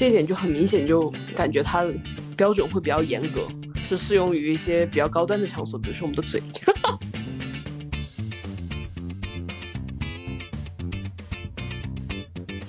[0.00, 1.84] 这一点就很明显，就感觉它
[2.34, 3.46] 标准会比较严格，
[3.82, 6.42] 是适用于一些比较高端的场所，比如说我们的嘴。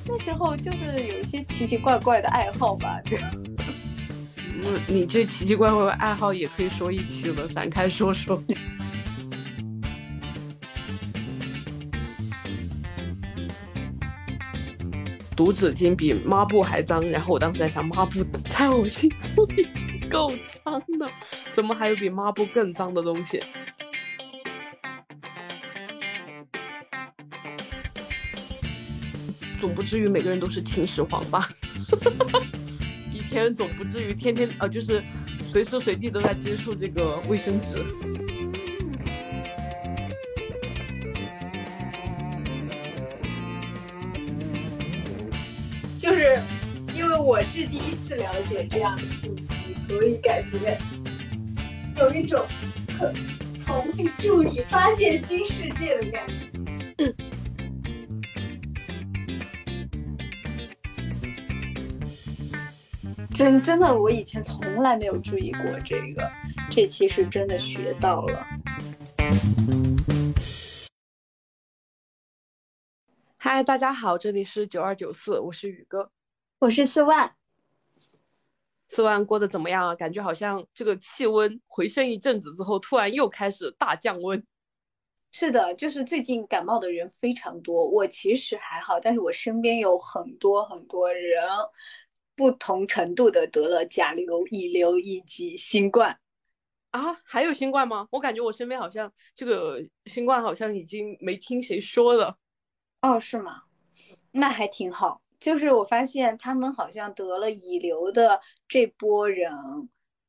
[0.06, 3.16] 那时候就是有一些奇奇怪怪的爱好吧，就
[4.38, 8.44] 嗯，你这奇奇怪怪的爱好也可以说一期了，展开说说。
[15.44, 20.32] 读纸巾比抹布还脏，然后我当时在想，抹布在我心中已经够
[20.64, 21.10] 脏了，
[21.52, 23.42] 怎么还有比抹布更脏的东西？
[29.60, 31.50] 总不至于每个人都是秦始皇吧？
[33.12, 35.04] 一天总不至于天天呃，就是
[35.42, 37.80] 随时随地都在接触这个卫生纸。
[47.62, 50.76] 是第一次了解这样的信息，所以感觉
[51.96, 52.44] 有一种
[52.98, 53.14] 很
[53.56, 57.16] 从不注意发现新世界的感觉。
[63.32, 66.28] 真真的，我以前从来没有注意过这个，
[66.72, 68.44] 这期是真的学到了。
[73.38, 76.12] 嗨，大家好，这里是九二九四，我是宇哥。
[76.58, 77.36] 我是四万，
[79.02, 79.96] 四万过得怎么样啊？
[79.96, 84.46] 感觉好像这个气温回升一阵子之后，突然又开始大降温。
[85.32, 87.90] 是的，就是最近感冒的人非常多。
[87.90, 91.44] 我其实还好，但是我身边有很多很多人，
[92.36, 96.20] 不同程度的得了甲流、乙流以及新冠。
[96.92, 98.08] 啊，还有新冠吗？
[98.12, 102.38] 我感觉我身边好像这个新冠好像已经没听谁说了。
[103.02, 103.64] 哦，是吗？
[104.32, 105.24] 那还挺好。
[105.40, 108.40] 就是我发现他们好像得了乙流的
[108.72, 109.52] 这波人，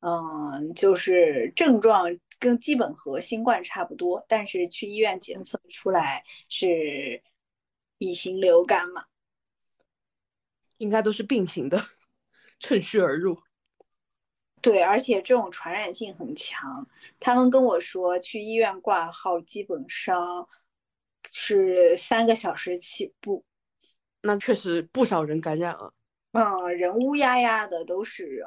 [0.01, 7.23] 嗯，就是症状跟基本和新冠差不多，但是去医院检测出来是
[7.99, 9.05] 乙型流感嘛，
[10.75, 11.81] 应该都是病情的，
[12.59, 13.41] 趁虚而入。
[14.59, 16.85] 对，而且这种传染性很强。
[17.21, 20.49] 他们跟我说，去医院挂号基本上
[21.31, 23.45] 是三个小时起步。
[24.21, 25.93] 那确实不少人感染了，
[26.33, 28.45] 嗯，人乌压压的都是人。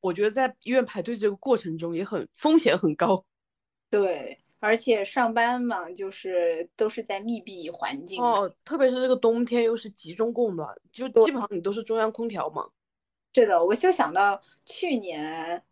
[0.00, 3.24] 我觉得在医院排队这个过程中也很风险很高。
[3.90, 8.22] 对，而且上班嘛，就是都是在密闭环境。
[8.22, 12.68] 哦，特别是这个冬天又是集中供暖，就基本上你都是中央空调嘛。
[13.34, 15.62] 是的，我就想到去年，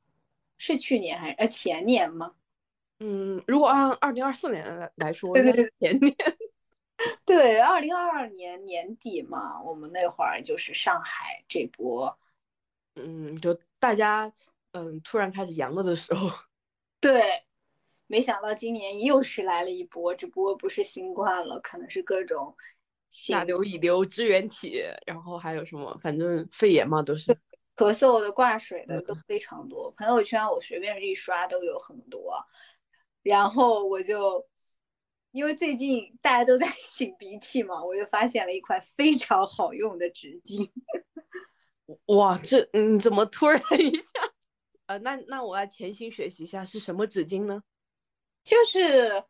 [0.57, 2.33] 是去年还是呃前年吗？
[3.01, 6.15] 嗯，如果按二零二四年来来说，对对对，前年。
[7.25, 12.19] 对，二零二二年年底嘛，我们那会儿就是上海这波，
[12.97, 14.33] 嗯，就大家
[14.73, 16.29] 嗯突然开始阳了的时候，
[17.01, 17.45] 对，
[18.09, 22.53] 没想到今年又是来了一波，只不过不是新冠了，可能是各种
[23.09, 27.33] 甲流、乙流支原体，然后还有什么，反正肺炎嘛，都是
[27.77, 32.35] 咳嗽的、挂水的都非常多，朋友圈我随便一刷都有很多，
[33.23, 34.45] 然后我就。
[35.33, 40.71] 因为最近大家都在 擤鼻涕嘛，我就发现了一款非常好用的纸巾。
[42.17, 44.03] 哇，这嗯，怎么突然一下？
[44.87, 47.63] 呃，那那我要潜心学习一下，是什么纸巾呢？
[48.45, 49.23] 就是，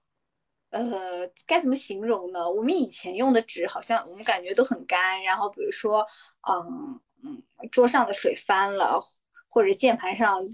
[0.70, 2.48] 呃，该怎么形容呢？
[2.48, 6.06] 我们以前用的纸好像我们感觉都很干，然后比如说，
[6.48, 9.00] 嗯嗯，桌上的水翻了，
[9.48, 10.46] 或者键盘上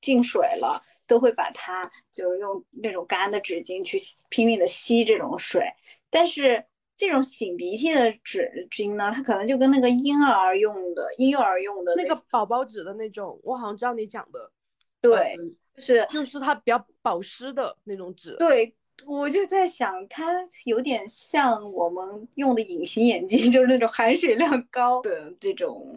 [0.00, 0.82] 进水了。
[1.06, 3.98] 都会把它就是用那种干的纸巾去
[4.28, 5.64] 拼命的吸这种水，
[6.08, 6.64] 但是
[6.96, 14.50] 这种擤鼻涕的纸巾呢，它可能就跟那个婴儿用的、婴幼儿用的那个宝宝纸的那种，我好像知道你讲的，
[15.00, 15.36] 对，
[15.74, 18.36] 就是就是它比较保湿的那种纸。
[18.38, 18.74] 对，
[19.04, 20.32] 我就在想，它
[20.64, 25.94] 有点像我们用的隐形眼镜， 就是那种含水量高的这种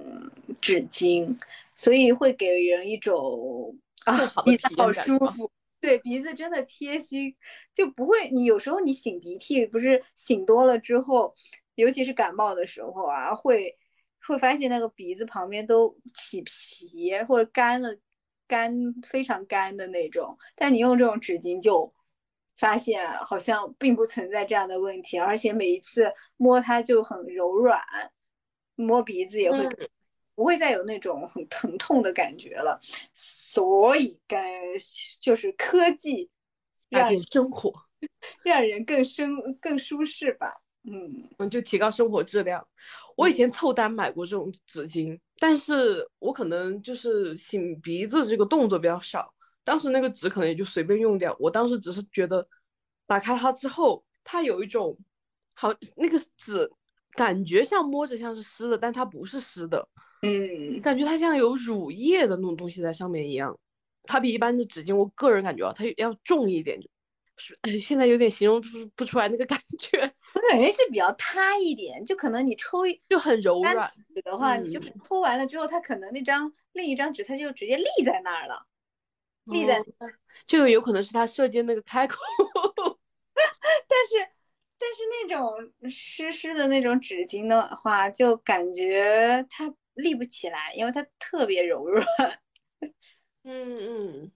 [0.59, 1.37] 纸巾，
[1.75, 3.77] 所以会给人一种。
[4.05, 7.35] 啊，鼻子好舒服，对鼻子真的贴心，
[7.73, 8.29] 就不会。
[8.29, 11.33] 你有时候你擤鼻涕，不是擤多了之后，
[11.75, 13.77] 尤其是感冒的时候啊，会
[14.25, 17.95] 会发现那个鼻子旁边都起皮或者干了，
[18.47, 18.73] 干
[19.07, 20.37] 非常干的那种。
[20.55, 21.93] 但你用这种纸巾，就
[22.57, 27.81] 发现好像并不存在这样的问题，而且每一次摸它就很柔软，
[28.75, 29.67] 摸鼻子也会。
[30.35, 32.79] 不会再有那种很疼痛的感觉了，
[33.13, 34.61] 所以该
[35.19, 36.29] 就是科技
[36.89, 37.73] 让生活
[38.43, 40.53] 让人更生更舒适吧。
[40.87, 42.63] 嗯嗯，就提高生活质量。
[43.15, 49.33] 我以前凑单买过这种纸巾，但是我可能就是擤鼻子这个动作比较少，
[49.63, 51.35] 当时那个纸可能也就随便用掉。
[51.39, 52.47] 我当时只是觉得，
[53.07, 54.95] 打开它之后，它有一种
[55.53, 56.69] 好那个纸
[57.13, 59.87] 感觉像摸着像是湿的，但它不是湿的，
[60.25, 63.57] 嗯，感觉它像有乳液的那种东西在上面一样。
[64.03, 66.87] 它比一般的纸巾，我个人感觉啊，它要重一点，就
[67.37, 69.99] 是哎， 现在有点形容不不出来那个感觉，
[70.35, 73.91] 我感觉是比较塌一点，就可能你抽一就很柔软。
[74.13, 78.67] 纸的话，你就是嗯抽完了之后，它可能那张另一张纸它就直接立在那儿了，
[79.45, 79.85] 立在哦
[80.45, 82.17] 这个有可能是它射箭那个开口。
[83.87, 84.31] 但是
[84.77, 92.05] 但是那种湿湿的那种纸巾的话，就感觉它立不起来，因为它特别柔软。
[93.43, 94.31] 嗯嗯，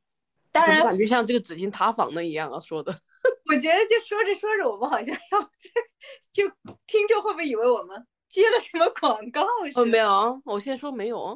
[0.52, 2.60] 当然，感觉像这个纸巾塌房的一样啊？
[2.60, 2.92] 说的。
[3.50, 5.42] 我觉得就说着说着，我们好像要
[6.32, 6.48] 就
[6.88, 9.42] 听众会不会以为我们接了什么广告
[9.72, 9.86] 似哦，的？
[9.86, 11.36] 没有啊，我先说没有啊。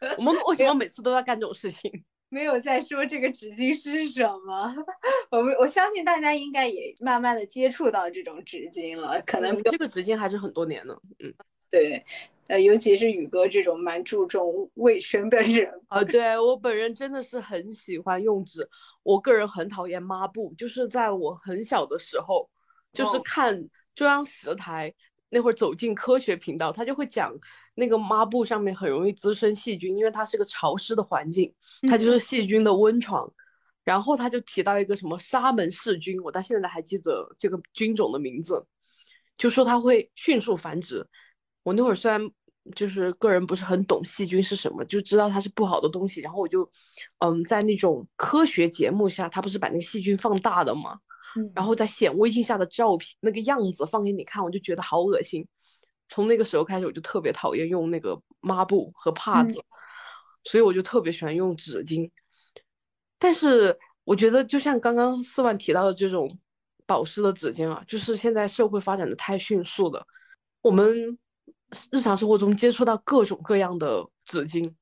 [0.18, 2.04] 我们为什么每次都要干这种事情？
[2.28, 4.74] 没有在说这个纸巾是什么。
[5.30, 10.98] 我们我相信大家应该也慢慢的接触到这种纸巾了，可能嗯这个纸巾还是很多年呢。
[11.20, 11.32] 嗯，
[11.70, 12.04] 对，
[12.48, 18.68] 呃，尤其是宇哥这种蛮注重卫生的人，啊，对我本人真的是很喜欢用纸，
[19.02, 22.48] 我个人很讨厌抹布，就是在我很小的时候，
[22.92, 24.92] 就是哦看中央十台
[25.30, 27.34] 那会儿走进科学频道，他就会讲
[27.74, 31.52] 那个抹布上面很容易滋生细菌，因为它是个潮湿的环境，
[31.88, 33.32] 它就是细菌的温床。
[33.82, 38.64] 然后他就提到一个什么沙门氏菌，我到现在还记得这个菌种的名字，
[39.36, 41.06] 就说它会迅速繁殖。
[41.64, 42.20] 我那会儿虽然
[42.76, 46.70] 就是个人不是很懂细菌是什么，就知道它是不好的东西，然后我就
[47.18, 50.98] 嗯在那种科学节目下，他不是把那个细菌放大的嘛，
[51.36, 55.44] 嗯然后在显微镜下的照片那个样子放给你看，我就觉得好恶心。
[56.08, 59.58] 从那个时候开始，我就特别讨厌用那个抹布和帕嗯子，
[60.44, 62.10] 所以我就特别喜欢用纸巾。
[63.18, 66.38] 但是我觉得，就像刚刚四万提到的这种
[66.84, 70.06] 保湿的纸巾啊，就是现在社会发展的太迅速了，
[70.60, 71.18] 我们
[71.90, 74.72] 日常生活中接触到各种各样的纸巾，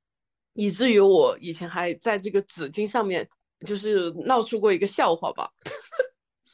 [0.55, 3.29] 以至于我以前还在这个纸巾上面
[3.67, 5.51] 就是闹出过一个笑话吧。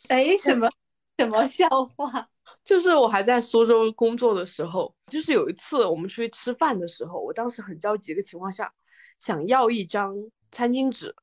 [0.08, 0.70] 哎，什么
[1.19, 2.29] 什么笑话？
[2.64, 8.73] 就是我还在苏州工作的时候，就是有一次我们出去吃饭的时候，我当时很着急的情况下，
[9.19, 10.14] 想要一张
[10.50, 11.14] 餐巾纸，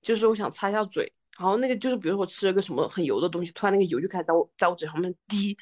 [0.00, 5.56] 就是我想擦一下嘴，然后那个就是比如说我吃了个什么很油的东西，突然那个油就开始在我在我嘴上面滴，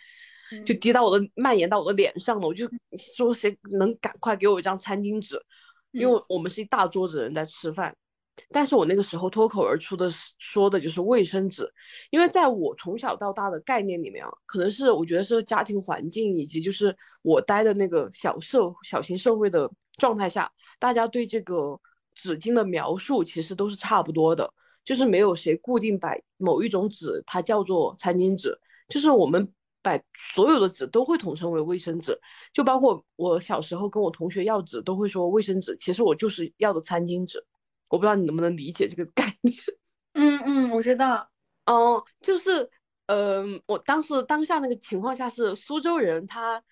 [0.64, 5.41] 就滴到我的蔓延到我的脸上了，我就说谁能赶快给我一张餐巾纸，
[5.93, 7.94] 因为我们是一大桌子人在吃饭。
[8.50, 10.08] 但是我那个时候脱口而出的
[10.38, 11.70] 说的就是卫生纸，
[12.08, 21.79] 因为在我从小到大的概念里面啊，可能是我觉得是家庭环境以及就是我待的那个小社小型社会的状态下，大家对这个
[22.14, 24.50] 纸巾的描述其实都是差不多的，
[24.87, 28.58] 就是没有谁固定把某一种纸它叫做餐巾纸，
[28.88, 29.47] 就是我们
[29.82, 29.99] 把
[30.35, 32.19] 所有的纸都会统称为卫生纸，
[32.53, 37.44] 就包括我小时候跟我同学要纸都会说卫生纸，其实我就是要的餐巾纸。
[37.88, 39.56] 我不知道你能不能理解这个概念。
[40.15, 41.29] 嗯嗯，我知道。
[41.67, 42.69] 哦，就是，
[43.06, 46.62] 嗯、呃，我当时当下那个情况下是苏州人，他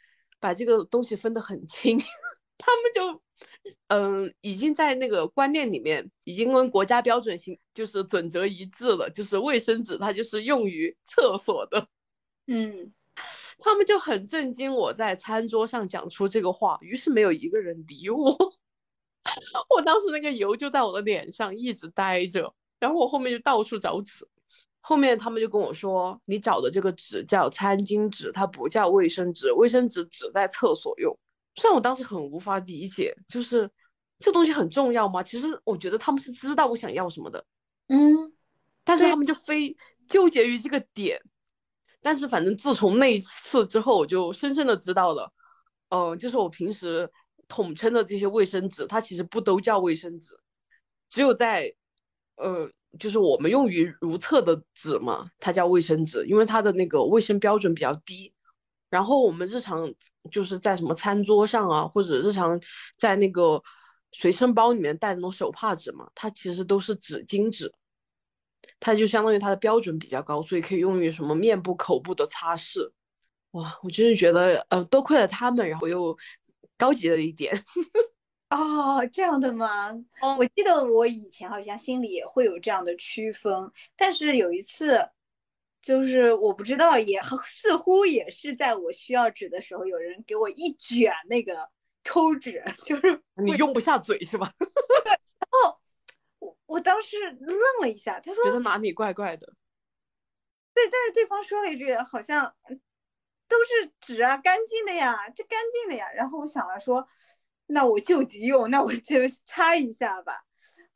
[0.40, 1.99] 把这个东西分得很清，
[2.59, 3.23] 他们就，
[3.88, 11.87] 嗯、呃，已经在那个观念里面已经跟国家标准性就是准则一致了，就是卫生纸它就是用于厕所的。
[12.47, 12.92] 嗯，
[13.58, 18.36] 他们就很震惊我在餐桌上讲出这个话，于是没有一个人理我。
[19.68, 24.26] 我当时那个油就在我的脸上一直待着，然后我后面就到处找纸，
[24.80, 31.14] 后面他们就跟我说，你找的这个纸叫餐巾纸，它不叫卫生纸，卫生纸只在厕所用。
[31.56, 33.68] 虽然我当时很无法理解，就是
[34.20, 35.22] 这东西很重要吗？
[35.22, 37.44] 其实我觉得他们是知道我想要什么的，
[37.88, 38.32] 嗯，
[38.84, 41.20] 但是他们就非纠结于这个点。
[42.02, 45.33] 但是反正自从那一次之后，我就深深的知道了，
[45.88, 47.11] 嗯、呃，就是我平时。
[47.50, 50.38] 统称的这些卫生纸，它其实不都叫卫生纸，
[51.09, 51.75] 只有在，
[52.37, 58.31] 呃，就是我们用于如厕的纸嘛，它叫卫生纸，因为它的那个卫生标准比较低。
[58.90, 59.90] 然后我们日常
[60.31, 62.61] 就是在什么餐桌上啊，或者日常
[62.99, 63.62] 在那个
[64.12, 67.73] 随身包里面带那种手帕纸嘛，它其实都是纸巾纸，
[68.80, 72.90] 它就相当于它的标准比较高，所以可以用于什么面部、口部的擦拭。
[73.52, 76.16] 哇，我真是觉得，呃，多亏了他们，然后又。
[76.80, 77.52] 高级了一点
[78.50, 79.90] 哦，这样的吗？
[80.22, 83.52] 哦、我记得我以前好像心里也会有这样的区分，
[83.96, 84.96] 但是有一次，
[85.82, 91.68] 就是我不知道，也似乎也是在我需要纸的时候，有人给我一卷那个
[92.04, 94.54] 抽纸， 就是你用不下嘴是吧？
[95.04, 95.12] 对，
[96.68, 99.54] 我我当时愣了一下，他说觉得哪里怪怪的。
[100.72, 102.54] 对，但是对方说了一句，好像
[103.48, 106.08] 都是纸啊，干净的呀，这干净的呀。
[106.12, 107.08] 然后我想了说，
[107.66, 110.44] 那我救急用，那我就擦一下吧。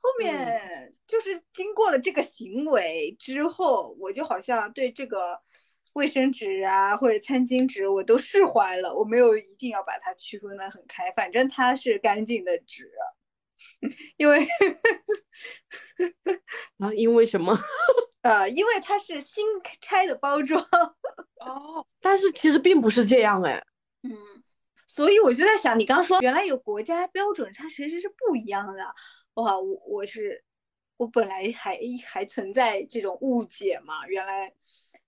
[0.00, 5.40] 后面就是经过了这个行为之后，我就好像对这个
[5.94, 12.90] 卫生纸啊或者餐巾纸我都释怀了，我没有一定要把它区分的很开，反正它是干净的纸，
[14.16, 14.46] 因为
[16.78, 17.56] 啊，因为什么？
[18.22, 19.44] 呃，因为它是新
[19.80, 20.62] 拆的包装
[21.44, 23.62] 哦，但是其实并不是这样哎，
[24.02, 24.12] 嗯，
[24.86, 28.94] 所以我就在想，你刚说原来有国家标准，它其实是不一样的。
[29.34, 30.44] 哇，我我是
[30.98, 34.52] 我本来还还存在这种误解嘛，原来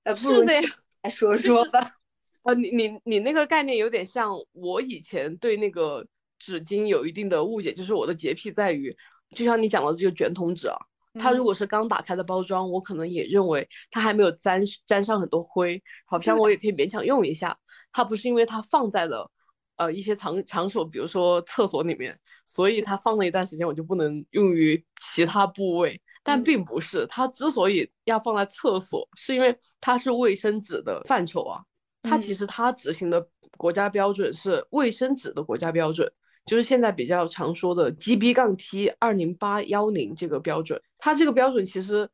[0.02, 1.96] 呃，不如来说说吧。
[2.42, 6.04] 呃，你你你那个概念有点像我以前对那个
[6.44, 8.94] 纸巾有一定的误解，就是我的洁癖在于，
[9.34, 10.76] 就像你讲的这个卷筒纸啊，
[11.18, 17.56] 它如果是刚打开的包装，我可能也认为它还没有沾沾上很多灰，好像我也可以勉强用一下。
[17.92, 19.30] 它不是因为它放在了
[19.76, 22.18] 呃一些场场所，比如说厕所里面。
[22.46, 25.98] 所以它放了一段时间，我就不能用于其他部位。
[26.22, 31.62] 但并不是，它之所以要放在厕所，是因为它是卫生纸的范畴啊。
[32.02, 36.06] 它其实它执行的国家标准是卫生纸的国家标准，
[36.46, 40.80] 就是现在比较常说的 GB 杠 T 二零八幺零这个标准。
[40.98, 42.08] 它这个标准其实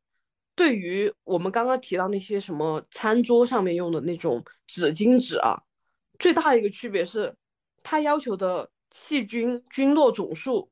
[0.55, 5.55] 对于我们刚刚提到那些什么餐桌上面用的那种纸巾纸啊，
[6.19, 7.35] 最大的一个区别是，
[7.83, 8.71] 它要求的。
[8.93, 10.69] 细菌菌落总数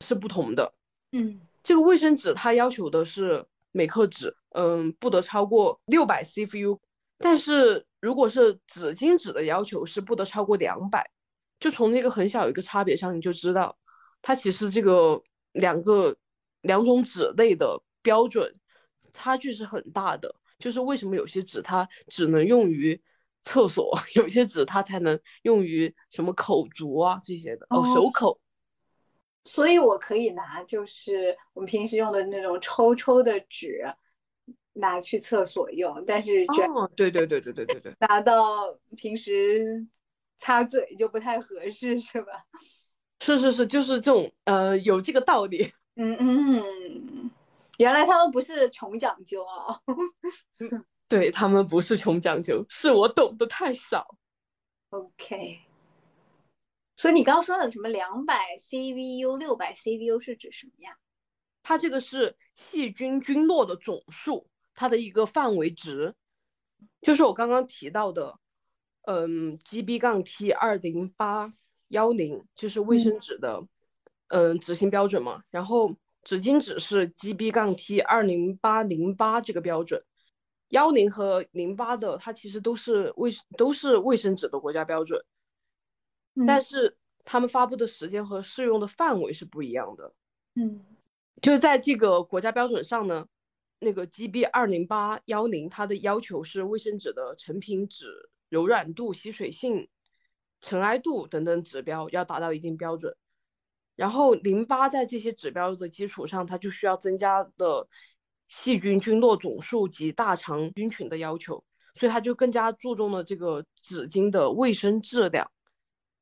[0.00, 0.72] 是不同的，
[1.10, 6.78] 嗯，这个卫生纸它要求的是每克纸，嗯，不得超过六百 CFU，
[7.18, 11.06] 但是如果是纸巾纸的要求是不得超过两百，
[11.62, 13.78] 就从那个很小一个差别上，你就知道
[14.20, 16.14] 它其实这个两个
[16.62, 18.54] 两种纸类的标准
[19.12, 23.00] 差距是很大的，就是为什么有些纸它只能用于。
[23.44, 28.40] 厕所 有些纸，它才能用于什么口足啊这些的哦，手口。
[29.42, 33.82] 所以我可以拿，就是我们平时用的那种抽抽的纸，
[34.74, 36.04] 拿去厕所用。
[36.06, 39.84] 但是卷，对对对对对对对，拿到平时
[40.42, 42.32] 擦嘴就不太合适，是吧？
[43.20, 45.72] 是是是，就是这种呃，有这个道理。
[45.94, 47.30] 嗯嗯，
[47.78, 49.80] 原来他们不是穷讲究啊。
[51.06, 54.16] 对他们不是穷讲究，是我懂得太少。
[54.90, 55.60] OK，
[56.96, 60.96] 所以你刚刚说的什么两百 CVU、六百 CVU 是指什么呀？
[61.62, 66.16] 它这个是细菌菌落的总数，它的一个范围值，
[67.00, 68.40] 就是我刚刚提到的，
[69.02, 71.52] 嗯，GB 杠 T 二零八
[71.88, 73.62] 幺零，就是卫生纸的，
[74.28, 75.42] 嗯，执行标准嘛。
[75.50, 80.02] 然后纸巾纸是 GB 杠 T 二零八零八这个标准。
[80.68, 85.22] 幺零和零八的，它其实都是卫都是卫生纸的国家标准，
[86.46, 90.14] 但是他们发布的时间和适用的范围是不一样的。
[90.54, 90.82] 嗯，
[91.42, 93.26] 就是在这个国家标准上呢，
[93.80, 99.88] 那个 GB 二零八幺零，它的要求是卫生纸的成品纸柔软度、吸水性、
[100.60, 103.16] 尘埃度等等指标要达到一定标准，
[103.96, 107.88] 然后淋巴在这些指标的基础上，它就需要增加的。
[108.48, 115.50] 细菌菌落总数及大肠菌群的要求，所以它就更加注重了这个纸巾的卫生质量。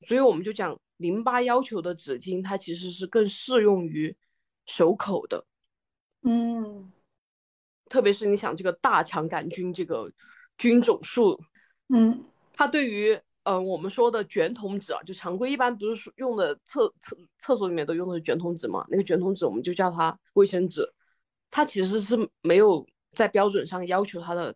[0.06, 4.16] 所以我们就讲淋巴要求的纸巾，它其实是更适用于
[4.64, 5.44] 手口的。
[6.22, 6.92] 嗯，
[7.86, 10.08] 特别是你想这个大肠杆菌这个
[10.56, 11.36] 菌种数，
[11.92, 18.84] 嗯，它对于嗯我们说的卷筒纸啊，就常规一般不是用的厕厕厕所里面都用的是卷筒纸嘛？
[18.88, 20.88] 那个卷筒纸我们就叫它卫生纸。
[21.50, 24.54] 它其实是没有在标准上要求它的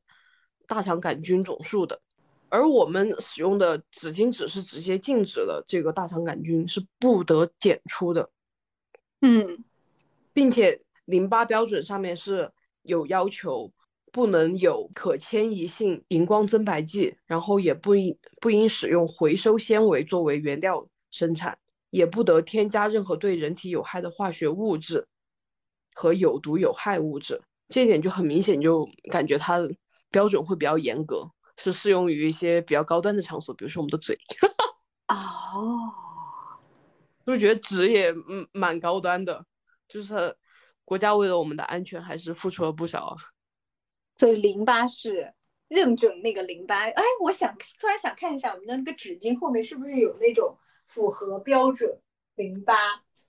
[0.69, 2.01] 大肠杆菌总数的，
[2.49, 8.31] 而我们使用的纸巾纸是直接禁止了这个大肠杆菌是不得检出的，
[9.23, 9.65] 嗯，
[10.33, 13.73] 并且淋巴标准上面是有要求，
[14.15, 21.59] 不能有可迁移性荧光增白剂，然后也不应不应使用回收纤维作为原料生产，
[21.91, 25.05] 也不得添加任何对人体有害的化学物质。
[25.97, 29.61] 和有毒有害物质，这一点就很明显，就感觉它
[30.11, 31.25] 标准会比较严格，
[31.57, 34.17] 是适用于一些比较高端的场所，比如说我们的嘴。
[35.07, 35.93] 哦，
[37.25, 39.47] 就觉得纸也嗯蛮高端的，
[39.87, 40.37] 就是
[40.85, 43.17] 国家为了我们的安全还是付出了不少啊。
[44.17, 45.33] 所以淋巴是
[45.69, 46.81] 认准那个淋巴。
[46.85, 50.57] 哎，我想突然想看一下我们的那个纸巾后面是不是有那种
[50.87, 51.99] 符合标准
[52.37, 52.75] 淋巴？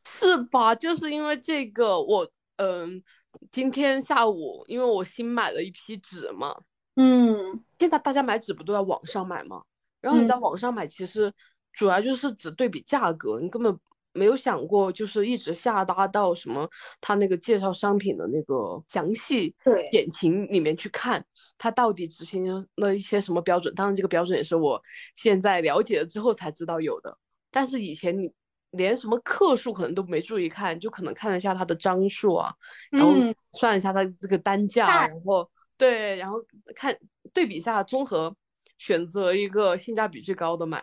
[0.07, 0.75] 是吧？
[0.75, 3.03] 就是因为这个，我嗯，
[3.51, 6.55] 今天下午因为我新买了一批纸嘛，
[6.95, 9.63] 嗯，现在大家买纸不都在网上买吗？
[10.01, 11.33] 然后你在嗯网上买，其实
[11.73, 13.75] 主要就是只对比价格，你根本
[14.15, 16.67] 没有想过，就是一直下搭到什么
[17.01, 21.23] 他那个介绍商品的那个详细对点评里面去看，
[21.57, 22.45] 他到底执行
[22.77, 23.73] 了一些什么标准。
[23.75, 24.81] 当然，这个标准也是我
[25.15, 27.15] 现在了解了之后才知道有的，
[27.51, 28.31] 但是以前你
[28.71, 32.53] 连什么克数可能都没注意看，就可能看了一下它的张数啊，
[32.89, 36.37] 然后嗯算一下它这个单价，大然后对，然后
[36.73, 36.97] 看
[37.33, 38.33] 对比一下，综合
[38.77, 40.81] 选择一个性价比最高的买。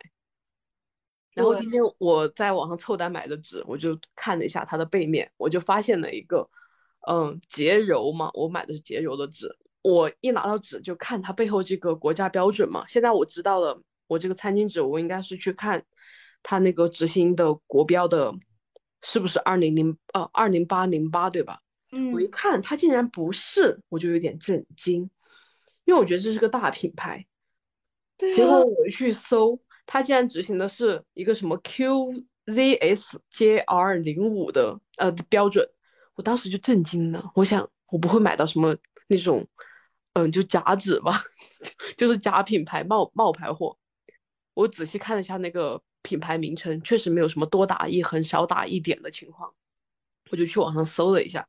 [1.34, 6.48] 然后今天我在网上凑单买的纸，我就看了一下它的背面，我就发现了一个，
[7.08, 9.48] 嗯，洁柔嘛，我买的是洁柔的纸。
[9.82, 12.84] 我一拿到纸就看它背后这个国家标准嘛。
[12.86, 15.82] 现在我知道了，我这个餐巾纸我应该是去看
[16.42, 18.32] 它那个执行的国标的，
[19.02, 21.60] 是不是二零零呃二零八零八对吧？
[22.12, 25.10] 我一嗯看它竟然不是，我就有点震惊，
[25.84, 27.26] 因为我觉得这是个大品牌。
[28.16, 31.58] 对啊结果我去搜，它竟然执行的是一个什么
[32.46, 35.68] QZSJR 零五的呃标准，
[36.14, 37.30] 我当时就震惊了。
[37.34, 38.76] 我想我不会买到什么
[39.08, 39.46] 那种，
[40.14, 41.20] 嗯，就假纸吧，
[41.96, 43.76] 就是假品牌冒冒牌货。
[44.54, 49.52] 我仔细看了一下那个品牌名称，确实没有什么多打一横少打一点的情况。
[50.30, 51.46] 我就去网上搜了一下，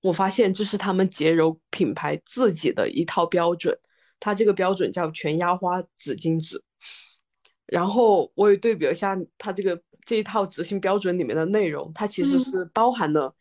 [0.00, 3.78] 我发现这是他们洁柔品牌自己的一套标准，
[4.18, 6.62] 它这个标准叫全压花纸巾纸。
[7.68, 12.40] 然后我也对比了一下它这个这一套执行标准里面的内容，它其实嗯。
[12.40, 13.34] 是包含了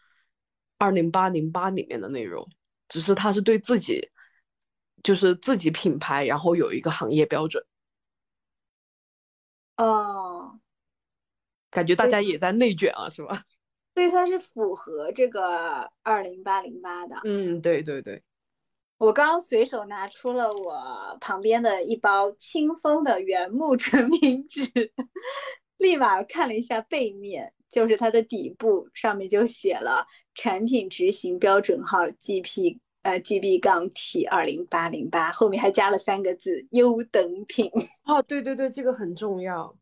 [0.78, 2.48] 二零八零八里面的内容，
[2.88, 4.10] 只是它是对自己
[5.02, 7.64] 就是自己品牌，然后有一个行业标准，
[9.78, 10.60] 哦，
[11.72, 12.22] 感觉大家。
[12.22, 13.44] 也在内卷啊，是吧？
[13.96, 17.16] 所以它是符合这个二零八零八的。
[17.24, 18.22] 嗯，对对对，
[18.98, 24.92] 我刚随手拿出了我旁边的一包清风的原木纯品纸，
[25.78, 37.70] 立马看了一下背面，就是它的底部上面就写了产品执行标准号 GP 呃 GB 杠 T 二零八零八，后面还加了三个字优等品。
[38.06, 39.78] 哦，对对对，这个很重要，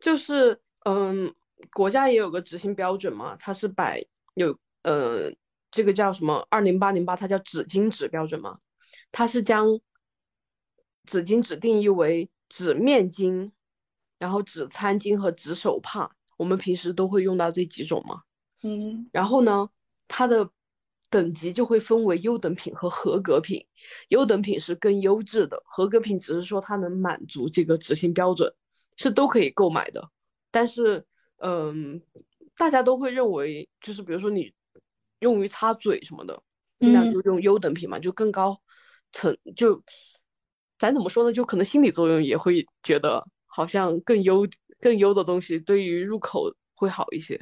[0.00, 1.32] 就是嗯，
[1.72, 5.30] 国家也有个执行标准嘛，它是摆有呃，
[5.70, 8.58] 这个叫什么二零八零八，它叫纸巾纸标准嘛，
[9.12, 9.80] 它是将
[11.04, 13.50] 纸巾纸定义为纸面巾，
[14.18, 18.22] 然后纸餐巾和纸手帕，我们平时都会用到这几种嘛。
[18.62, 19.70] 嗯然后呢，
[20.06, 20.50] 它的
[21.08, 23.66] 等级就会分为优等品和合格品。
[24.08, 28.52] 优等品是更优质的，合格品只是说它能满足这个执行标准，
[28.96, 30.10] 是都可以购买的。
[30.50, 31.06] 但是，
[31.38, 32.02] 嗯，
[32.56, 34.52] 大家都会认为，就是比如说你
[35.20, 36.42] 用于擦嘴什么的，
[36.80, 38.60] 尽量嗯就用优等品嘛，就更高
[39.12, 39.82] 层就。
[40.78, 41.30] 咱怎么说呢？
[41.30, 44.48] 就可能心理作用也会觉得好像更优
[44.80, 47.38] 更优的东西对于入口会好一些。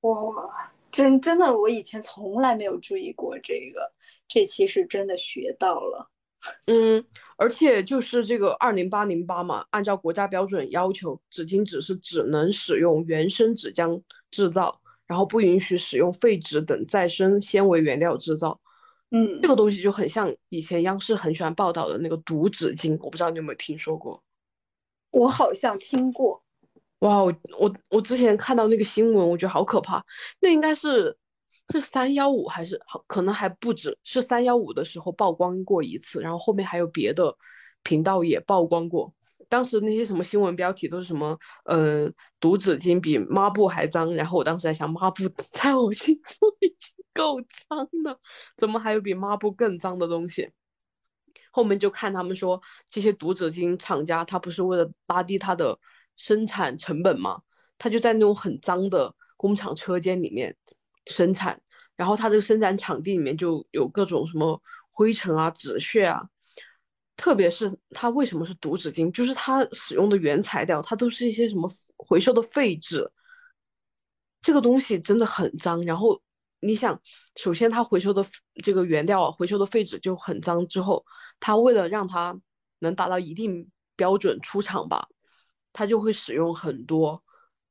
[0.00, 3.92] 哇，真真的，我以前从来没有注意过这个，
[4.26, 6.10] 这期是真的学到了。
[6.66, 7.04] 嗯，
[7.36, 18.60] 而且就是这个二零八零八嘛，按照国家标准要求，纸巾纸是只能使用原生纸浆制造，然后不允许使用废纸等再生纤维原料制造。
[19.10, 24.22] 嗯这个东西就很像以前央视很喜欢报道的那个毒纸巾，我不知道你有没有听说过？
[25.10, 26.44] 我好像听过。
[26.98, 30.04] 哇，我我我之前看到那个新闻，我觉得好可怕。
[30.40, 31.16] 那应该是
[31.72, 37.34] 是三幺五还是好，可能还不止，是三幺五的时候曝光过一次，然后后面还有别的
[37.82, 39.10] 频道也曝光过。
[39.48, 44.14] 当时那些什么新闻标题都是什么，呃，毒纸巾比抹布还脏。
[44.14, 48.20] 然后我当时在想，抹布 在我心中已经够脏了，
[48.56, 50.50] 怎么还有比抹布更脏的东西？
[51.50, 55.76] 后面就看他们说，这些毒纸巾厂家，他不是为了拉低它的
[56.14, 57.40] 生产成本嘛，
[57.78, 60.54] 他就在那种很脏的工厂车间里面
[61.06, 61.60] 生产，
[61.96, 66.22] 然后它这个生产场地里面就有各种什么灰尘啊、纸屑啊，
[67.18, 73.10] 特别是它为什么是毒纸巾，就是它使用的原材料，它都是一些什么回收的废纸，
[74.40, 75.82] 这个东西真的很脏。
[75.82, 76.22] 然后
[76.60, 76.98] 你想，
[77.34, 78.24] 首先它回收的
[78.62, 81.04] 这个原料啊，回收的废纸就很脏，之后
[81.40, 82.40] 它为了让它
[82.78, 85.08] 能达到一定标准出厂吧，
[85.72, 87.20] 它就会使用很多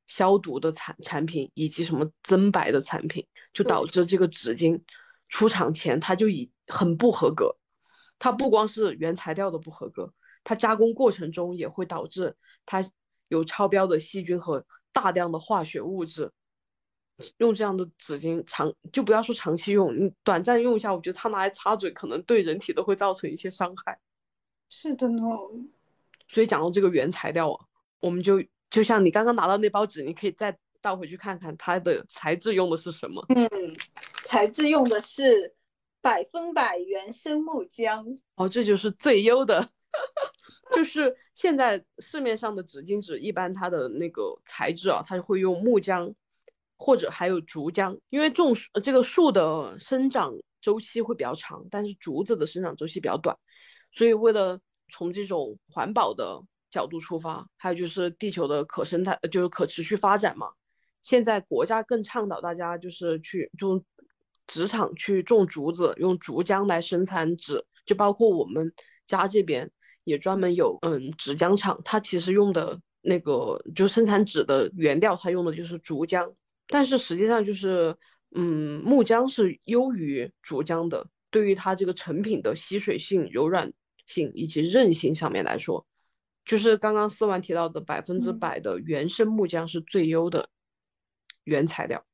[0.08, 4.78] 消毒的产产品以及什么增白的产品，就导致这个纸巾
[5.30, 7.56] 出厂前它就已很不合格。
[8.20, 10.12] 它不光是原材料的不合格，
[10.44, 12.84] 它加工过程中也会导致它
[13.28, 16.32] 有超标的细菌和大量的化学物质。
[17.38, 24.00] 用这样的纸巾长就不要说长期用，你短暂用一下，我觉得它拿来擦嘴可能对人体都会造成一些伤害。
[24.70, 25.24] 是的呢。
[26.30, 27.66] 所以讲到这个原材料啊，
[28.00, 33.26] 我们就就像你刚刚拿到那包纸，你可以再倒回去看看它的材质用的是什么。
[33.30, 33.50] 嗯，
[34.26, 35.56] 材质用的是
[36.02, 38.20] 百分百原生木浆。
[38.36, 39.68] 哦，这就是最优的。
[40.76, 46.14] 就是现在市面上的纸巾纸，一般它的那个材质啊，它会用木浆。
[46.80, 50.32] 或者还有竹浆，因为种树这个树的生长
[50.62, 53.36] 周期会比较长，但是竹子的生长周期比较短，
[53.92, 54.60] 所以为了
[54.94, 60.52] 从这种环保的角度出发，还有就是地球的可生态，就是可持续发展嘛。
[61.02, 63.84] 现在国家更倡导大家就是去种
[64.48, 68.74] 纸厂去种竹子，用竹浆来生产纸，就包括我们
[69.06, 69.70] 家这边
[70.06, 76.34] 也专门有嗯纸浆厂，它其实用的那个就生产纸的原料，它用的就是竹浆。
[76.68, 77.96] 但是实际上就是，
[78.36, 81.08] 嗯，木浆是优于竹浆的。
[81.30, 83.72] 对于它这个成品的吸水性、柔软
[84.06, 85.86] 性以及韧性上面来说，
[86.46, 90.50] 就是刚刚思完提到的百分之百的原生木浆是最优的
[91.44, 92.06] 原材料。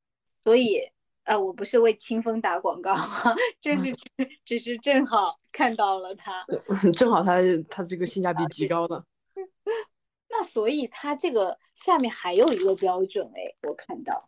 [0.41, 0.81] 所以，
[1.23, 2.95] 呃，我不是为清风打广告，
[3.62, 3.95] 这是
[4.43, 6.45] 只是正好看到了它，
[6.93, 9.05] 正好它它这个性价比极高的。
[10.29, 14.27] 那所以它这个下面还有一个标准哎，我看到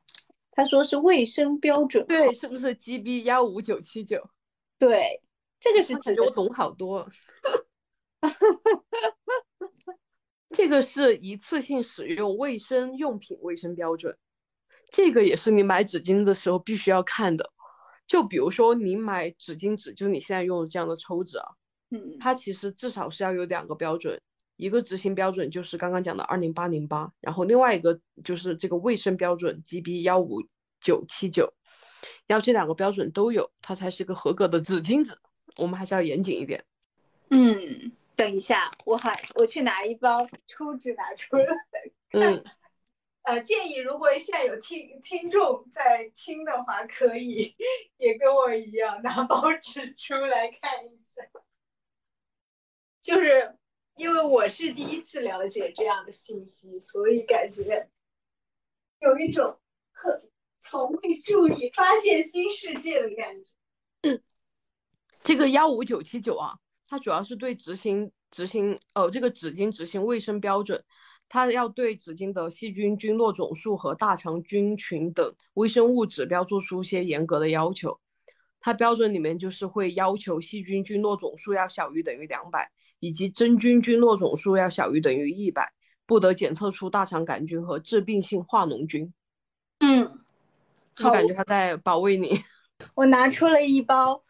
[0.51, 4.29] 他说是卫生标准，对，是不是 GB 幺五九七九？
[4.77, 5.21] 对，
[5.60, 7.10] 这个是指我懂好多。
[10.51, 14.17] 这个是一次性使用卫生用品卫生标准，
[14.95, 17.51] 这个也是你买纸巾的时候必须要看的。
[18.08, 21.45] 就比如说你买纸巾纸，就你现在用的这样的抽纸啊，
[21.89, 24.17] 嗯，它其实至少是要有两个标准。
[24.55, 30.41] 一个执行标准就是刚刚讲的二零八零八，然后另外一个就是这个卫生标准 GB 幺五
[30.79, 31.53] 九七九，
[32.27, 35.13] 要这两个标准都有，它才是个合格的纸巾纸。
[35.58, 36.63] 我们还是要严谨一点。
[37.31, 41.45] 嗯，等一下，我还我去拿一包抽纸拿出来。
[42.13, 42.41] 嗯，
[43.25, 47.55] 呃，建议如果现在有听听众在听的话，可以
[47.97, 51.23] 也跟我一样拿包纸出来看一下，
[53.01, 53.57] 就是。
[53.97, 57.89] 因为我是第一次了解这样的信息，所以感觉
[58.99, 59.57] 有一种
[59.93, 64.21] 很从未注意、发现新世界的感觉。
[65.23, 66.59] 这个幺五九七九啊，
[66.89, 70.83] 它主要是对执行执行呃这个纸巾执行卫生标准，
[71.29, 77.99] 它要对纸巾的细菌菌落总数和大肠菌群等微生物指标做出一些严格的要求。
[78.59, 82.71] 它标准里面就是会要求细菌菌落总数要小于等于两百。
[83.01, 85.71] 以及真菌菌落总数要小于等于一百，
[86.07, 89.13] 不得检测出大肠杆菌和致病性化脓菌。
[89.79, 90.09] 嗯，
[91.03, 92.41] 我感觉他在保卫你。
[92.95, 94.23] 我拿出了一包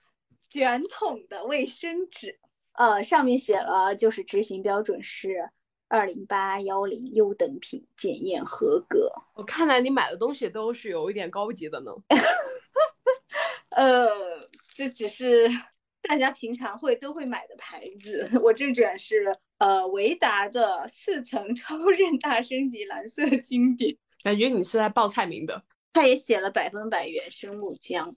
[0.50, 2.38] 卷筒的卫生纸，
[2.74, 5.50] 呃，上面写了就是执行标准是
[5.96, 9.10] 二零八幺零优等品，检验合格。
[9.34, 11.92] 我看来你买的东西都是有一点高级的呢。
[13.72, 14.06] 呃，
[14.74, 15.50] 这只是。
[16.08, 19.26] 大家平常会都会买的牌子， 我这卷是
[19.58, 25.64] 呃维达的四层超韧大升级蓝色经典，感觉你是来报菜名的。
[25.94, 28.14] 他也写了百分百原生木浆。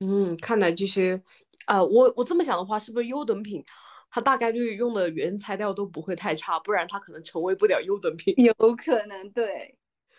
[0.00, 1.22] 嗯，看来这些，
[1.66, 3.64] 呃，我我这么想的话，是不是优等品，
[4.10, 8.34] 它大概率用的原材料都不会太差，不然它可能成为不了优等品。
[8.42, 9.76] 有可能对，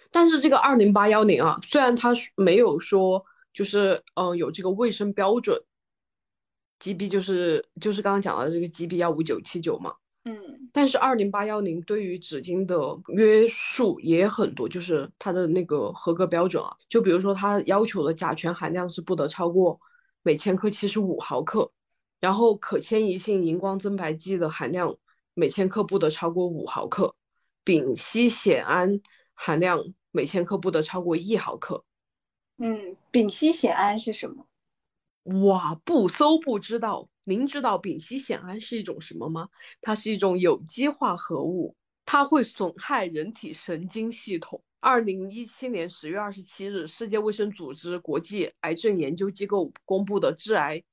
[0.10, 3.23] 但是这个二零八幺零啊，虽然它没有说
[3.54, 5.62] 就是嗯有这个卫生标准。
[6.84, 9.93] GB 就是就是刚刚讲的这个 GB 幺五九七九嘛，
[10.25, 10.36] 嗯，
[10.73, 12.75] 但是二零八幺零对于纸巾的
[13.10, 19.80] 约束也很多，就是它的那个合格标准啊，就比如说它要求的甲醛含量是不得超过
[20.23, 21.71] 每千克七十五毫克，
[22.22, 24.96] 然后可迁移性荧光增白剂的含量
[25.34, 27.14] 每千克不得超过五毫克，
[27.66, 29.02] 丙烯酰胺
[29.34, 31.84] 含量每千克不得超过一毫克。
[32.58, 34.46] 嗯，丙烯酰胺是什么？
[35.44, 37.10] 哇，不搜不知道。
[37.24, 39.50] 您知道丙烯酰胺是一种什么吗？
[39.82, 44.64] 它是一种有机化合物，它会损害人体神经系统。
[44.80, 50.84] 二零一七年十月二十七日，世界卫生组织国际癌症研究机构公布的致癌，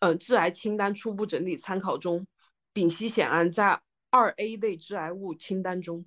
[0.00, 2.26] 呃，致癌清单初步整理参考中，
[2.72, 6.04] 丙烯酰胺在二 A 类致癌物清单中，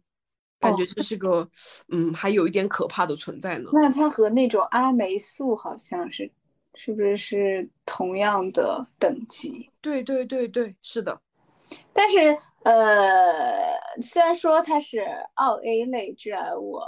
[0.60, 1.50] 感觉这是个，
[1.90, 3.70] 嗯，还有一点可怕的存在呢。
[3.74, 6.32] 那它和那种阿霉素好像是。
[6.74, 9.70] 是不是是同样的等级？
[9.82, 11.22] 对对对对，是的。
[11.92, 12.18] 但是
[12.64, 15.02] 呃，虽然说它是
[15.36, 16.80] 二 A 类致癌物，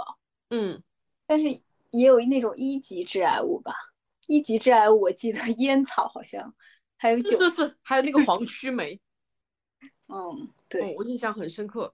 [0.48, 0.82] 嗯，
[1.26, 1.44] 但是
[1.90, 3.74] 也有那种一级致癌物吧？
[4.26, 6.54] 一级致癌物我记得 烟草好像
[7.04, 8.98] 还有酒，是是，还有那个黄曲霉。
[10.08, 11.92] 嗯，对，我印象很深刻。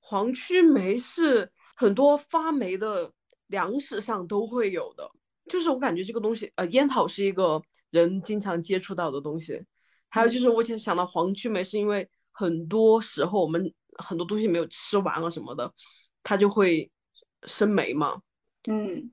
[0.00, 3.12] 黄曲霉是很多发霉的
[3.46, 5.08] 粮食上都会有的，
[5.48, 9.62] 就是我感觉这个东西，呃，烟草是一个人经常接触到的东西。
[10.08, 15.72] 还有就是，我其实想到黄曲霉，是因为很多时候我们很多东西没有吃完啊什么的，
[16.24, 16.90] 它就会
[17.44, 18.20] 生霉嘛。
[18.66, 19.12] 嗯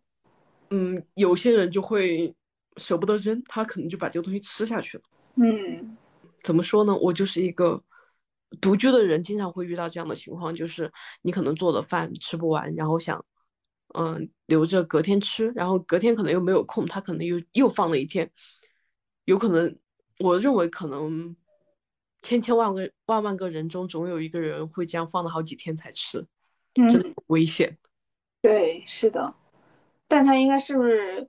[0.72, 2.34] 嗯，有些人就会
[2.78, 5.04] 舍不得扔，他可能就把这个东西吃下去了。
[5.36, 5.98] 嗯，
[6.42, 6.96] 怎么说呢？
[6.98, 7.84] 我就是一个
[8.62, 13.24] 独居的人，经常会遇到这样的情况，就是你可能做的饭吃不完，然后想
[13.94, 18.32] 嗯留着隔天吃，然后隔天可能又没有空，他可能又又放了一天，
[19.26, 19.78] 有可能。
[20.20, 21.36] 我认为可能
[22.22, 26.26] 千千万个万万个人中，总有一个人会这样放了好几天才吃，
[26.74, 27.78] 真的危险。
[28.42, 29.36] 对，是的，
[30.08, 31.28] 但他应该是不是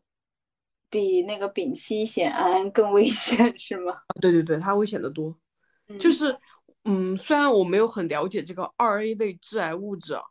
[0.88, 3.92] 比那个丙烯酰胺更危险， 是吗？
[4.20, 5.37] 对对对，它危险的多。
[5.99, 6.37] 就是
[6.85, 10.22] 嗯，虽然我没有很了解这个二 A 类致癌物质啊，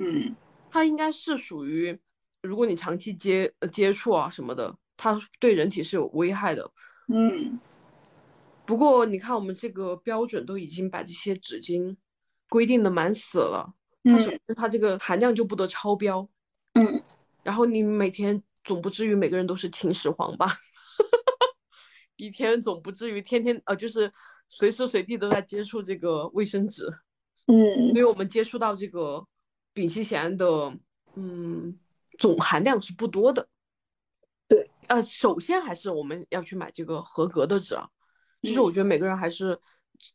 [0.00, 0.34] 嗯，
[0.70, 1.98] 它应该是属于
[2.42, 6.70] 如果你长期接接触啊什么的，它对人体是有危害的。
[7.08, 7.58] 嗯。
[8.64, 11.96] 不过你看，我们这个标准都已经把这些纸巾
[12.48, 13.74] 规定的蛮死了。
[14.04, 16.26] 它首先它这个含量就不得超标。
[16.74, 17.02] 嗯。
[17.42, 20.46] 然后你每天总不至于每个人都是秦始皇吧？
[22.16, 24.12] 一天总不至于天天呃，就是
[24.46, 26.86] 随时随地都在接触这个卫生纸。
[27.46, 27.88] 嗯。
[27.88, 29.26] 因为我们接触到这个
[29.72, 30.46] 丙烯酰胺的，
[31.14, 31.78] 嗯，
[32.18, 33.48] 总含量是不多的。
[34.48, 34.70] 对。
[34.88, 37.88] 呃，首先还是我们要去买这个合格的纸啊。
[38.42, 39.58] 就是我觉得每个人还是，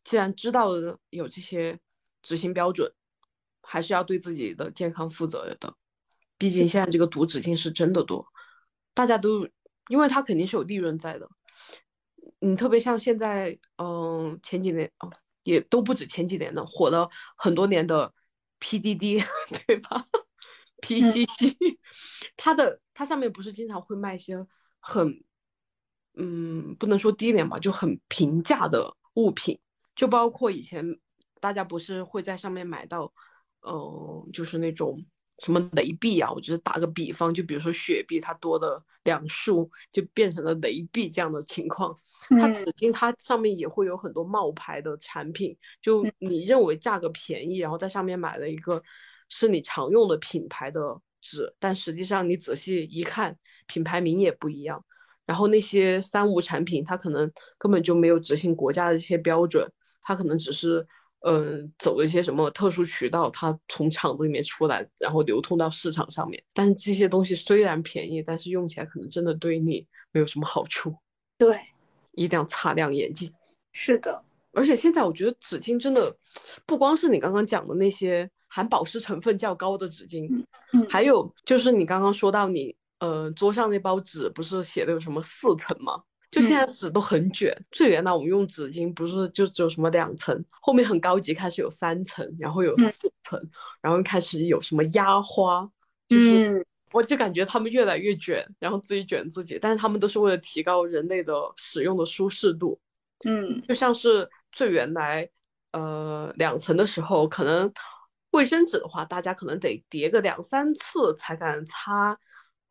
[0.04, 0.72] 既然知道
[1.10, 1.80] 有这些
[2.22, 2.92] 执行标准，
[3.62, 5.76] 还是要对自己的健康负责的。
[6.38, 8.28] 毕竟现在这个毒纸巾是真的多，
[8.98, 9.48] 大家都，
[9.90, 11.30] 因为它肯定是有利润在的。
[12.40, 15.12] 你特别像现在，嗯，前几年哦，
[15.44, 18.12] 也都不止前几年的，火了很多年的
[18.60, 19.24] PDD，
[19.68, 20.04] 对吧
[20.82, 21.56] ？PCC，
[22.36, 24.36] 它 的它上面不是经常会卖一些
[24.80, 25.24] 很。
[26.20, 29.60] 嗯，不能说低廉吧，就很平价的物品，
[29.96, 31.00] 就包括以前
[31.40, 33.14] 大家不是会在上面买到，
[33.62, 35.06] 嗯，就是那种
[35.43, 41.95] 什么雷碧啊，我就是打个比方，就比如说雪碧，它多的两束就变成了雷碧这样的情况。
[42.30, 48.82] 它纸巾它上面也会有很多冒牌的产品，就你认为价格便宜，然后在上面买了一个
[49.30, 54.84] 是你常用的品牌的纸，但实际上你仔细一看，品牌名也不一样。
[55.28, 59.71] 然后那些三无产品，它可能根本就没有执行国家的这些标准，
[60.02, 60.88] 它可能只是
[61.30, 66.42] 嗯走了一些什么特殊渠道，它从厂子里面出来，然后流通到市场上面。
[66.54, 70.96] 但是这些东西虽然便宜，但是用起来可能真的对你没有什么好处。
[71.38, 71.60] 对，
[72.13, 73.32] 一定要擦亮眼睛。
[73.74, 76.16] 是的，而且现在我觉得纸巾真的
[76.66, 80.30] 不光是你刚刚讲的那些含保湿成分较高的纸巾，
[80.90, 82.76] 还有就是你刚刚说到你。
[83.00, 86.02] 呃，桌上那包纸不是写的有什么四层吗？
[86.30, 87.56] 就现在纸都很卷。
[87.72, 93.42] 最原来我们用纸巾不是就只有什么两层，后面很高级，开始有三层，然后有四层，
[93.82, 95.70] 然后开始有什么压花，
[96.10, 102.80] 就是我就感觉他们越来越卷，然后自己卷自己，但是他们都是为了提高人类的使用的舒适度。
[103.26, 105.28] 嗯，就像是最原来
[105.72, 107.72] 呃两层的时候，可能
[108.32, 112.18] 卫生纸的话，大家可能得叠个两三次才敢擦。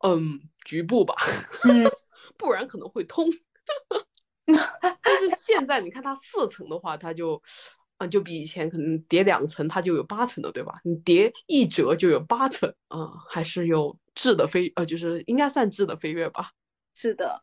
[0.03, 1.15] 嗯，局部吧，
[2.37, 3.27] 不然可能会通。
[5.01, 7.41] 但是现在你看它四层的话，它就，
[7.97, 10.79] 啊，就比以前可能叠两层它就有八层的，对吧？
[10.83, 16.51] 你叠一折就有八层，啊，还是有质的飞，呃，就是应该算质的飞跃吧。
[16.93, 17.41] 是的，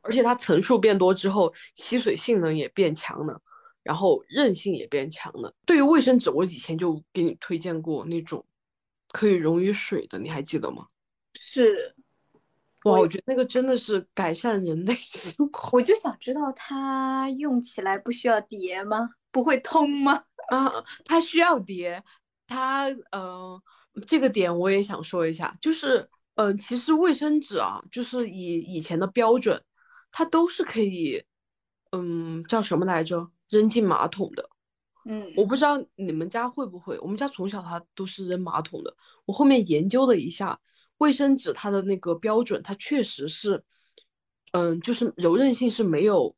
[0.00, 3.40] 而且它层数变多之后，吸水性能也变强了，
[3.82, 5.52] 然后韧性也变强了。
[5.66, 8.44] 对于卫生纸，我以前就给你推荐过那种
[9.10, 10.86] 可以溶于水的，你还记得吗？
[11.38, 11.94] 是，
[12.90, 15.70] 哇，我觉得那个真的是改善人类生活。
[15.72, 19.10] 我就想知道它用起来不需要叠吗？
[19.32, 20.22] 不会通吗？
[20.48, 20.72] 啊，
[21.04, 22.02] 它需要叠。
[22.46, 23.60] 它，呃，
[24.06, 29.60] 这个点我也想说一下，就是，呃，其实卫生纸啊，就是以以前的标准，
[30.12, 31.24] 它都是可以，
[31.90, 33.28] 嗯，叫什么来着？
[33.48, 34.48] 扔进马桶的。
[35.06, 38.96] 嗯，我不知道你们家会不会，我们家从小它都是扔马桶的。
[39.24, 40.58] 我后面研究了一下。
[40.98, 43.62] 卫生纸它的那个标准，它确实是
[44.52, 46.34] 嗯，就是柔韧性是没有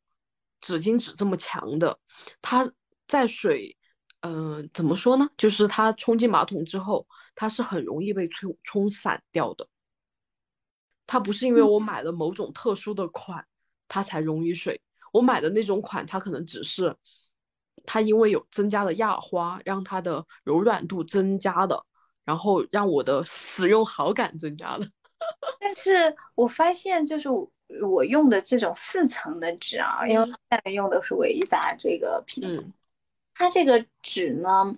[0.59, 1.97] 纸巾纸这么强的。
[2.41, 2.69] 它
[3.07, 3.77] 在水，
[4.21, 5.29] 嗯，怎么说呢？
[5.37, 9.67] 就是它冲进马桶之后，它是很容易被冲冲散掉的。
[11.07, 13.45] 它不是因为我买了某种特殊的款，
[13.87, 14.79] 它才溶于水。
[15.11, 16.95] 我买的那种款，它可能只是
[17.85, 21.83] 它因为有增加了压花，让它的柔软度增加的，
[22.29, 24.85] 然后让我的使用好感增加了。
[25.59, 27.27] 但是我发现，就是
[27.81, 32.63] 我用的这种四层的纸啊，因为现在用的是维达这个品牌，
[33.33, 34.77] 它这个纸呢，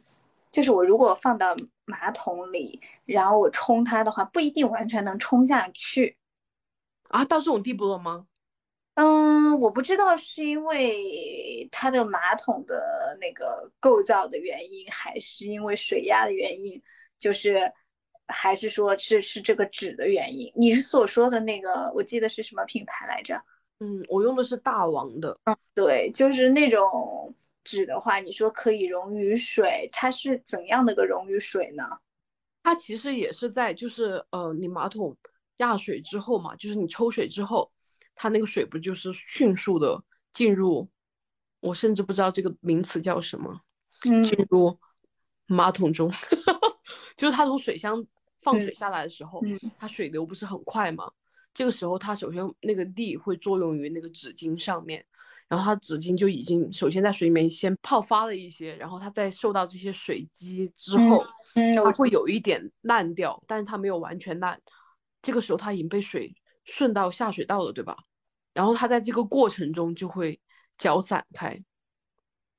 [0.50, 6.16] 就是我如果放到马桶里，然后我冲它的话，不一定完全能冲下去。
[7.10, 8.28] 啊，到这种地步了吗？
[8.96, 16.82] 嗯，我不知道是因为它的马桶的那个构造的原因，还是因为水压的原因，
[17.22, 17.72] 就是。
[18.34, 20.50] 还是说是是这个纸的原因？
[20.56, 23.36] 你是所说的那个，我记得是什么品牌来着？
[23.82, 25.38] 嗯，我用的是大王的。
[25.44, 31.84] 嗯，对，就是那种纸的话，你说可以溶于水，它是怎样的个溶于水呢？
[32.64, 35.14] 它其实也是在，就是呃，你马桶
[35.58, 37.70] 压水之后嘛，就是你抽水之后，
[38.16, 40.88] 它那个水不就是迅速的进入？
[41.60, 43.60] 我甚至不知道这个名词叫什么，
[44.24, 44.80] 进入
[45.48, 46.10] 马桶中，
[47.15, 48.06] 就是它从水箱。
[48.43, 49.39] 放水下来的时候，
[49.78, 51.08] 它水流不是很快吗？
[51.54, 55.06] 这个时候它首先那个力会作用于那个纸巾上面，
[55.47, 61.24] 然后它纸巾就已经首先在水里面先泡发了一些，然后它在受到这些水击之后，
[61.86, 64.60] 它会有一点烂掉，但是它没有完全烂。
[65.21, 67.95] 这个时候它已经被水顺到下水道了，对吧？
[68.56, 70.41] 然后它在这个过程中就会
[70.80, 71.63] 搅散开。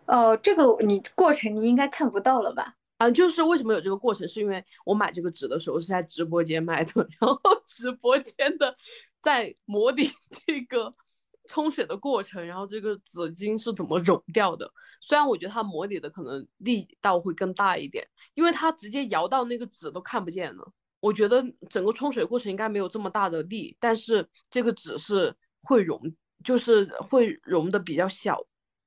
[0.07, 2.77] 哦，这个你过程你应该看不到了吧？
[3.03, 7.37] 啊，就是为什么有这个过程，是因为我买这个纸的时候是在直播间买的，然后
[7.67, 8.77] 直播间的
[9.21, 10.09] 在模拟
[10.47, 10.89] 这个
[11.49, 14.73] 冲水的过程，然后这个纸巾是怎么溶掉的。
[15.01, 20.73] 虽然我觉得它模拟的可能力道会更大一点，因为它直接摇到那个纸都看不见了。
[21.01, 26.01] 我觉得整个冲水过程应该没有这么大的力，但是这个纸是会溶，
[26.45, 28.41] 就是会溶的比较小，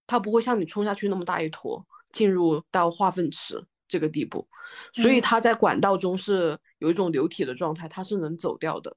[0.08, 3.62] 它不会像你冲下去那么大一坨进入到化粪池。
[3.96, 4.46] 这个地步，
[4.92, 8.94] 所以它在管道中是有一种流体的状态，它是能走掉的。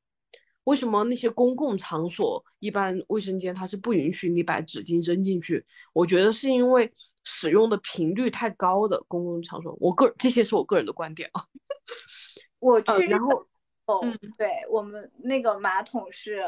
[0.65, 5.65] 为什么那些公共场所一般卫生间它是不允许你把纸巾扔进去？
[5.93, 9.77] 我觉得是因为使用的频率太高的公共场所。
[9.79, 11.45] 我个这些是我个人的观点啊。
[12.59, 13.47] 我去，然后
[13.87, 14.01] 哦，
[14.37, 16.43] 对我们那个马桶是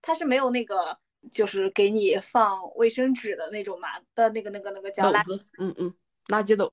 [0.00, 0.96] 它是没有那个
[1.32, 5.92] 就是给你放卫生纸的那种马的那个那个那个叫垃圾，嗯嗯，
[6.28, 6.72] 垃圾斗。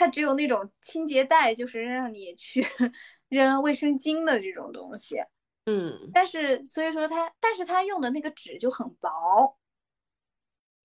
[0.00, 2.66] 它只有那种清洁袋，就是让你去
[3.28, 5.18] 扔卫生巾的这种东西。
[5.66, 9.58] 嗯，但是所以说它，但是它用的那个纸就很薄。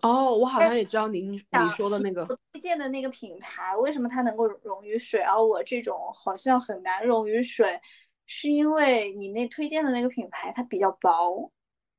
[0.01, 7.79] 哦，我好像也知道您你说的那个推荐的那个品牌，为什么它能够溶于水，而我这种好像很难溶于水，
[8.25, 11.49] 是因为你那推荐的那个品牌它比较薄。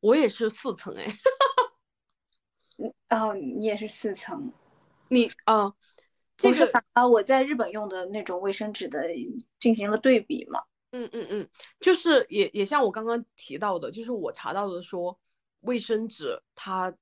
[0.00, 1.06] 我也是四层哎。
[2.76, 4.52] 嗯，哦，你也是四层。
[5.08, 5.72] 你啊。
[6.42, 9.02] 我是把我在日本用的那种卫生纸的
[9.58, 10.62] 进行了对比嘛。
[10.92, 11.48] 嗯嗯嗯，
[11.80, 15.18] 就是也也像我刚刚提到的，就是我查到的说，
[15.60, 16.94] 卫生纸它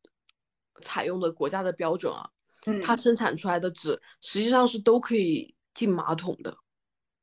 [0.81, 2.29] 采用的国家的标准啊，
[2.83, 6.57] 它生产出来的纸实际上是都可以进马桶的。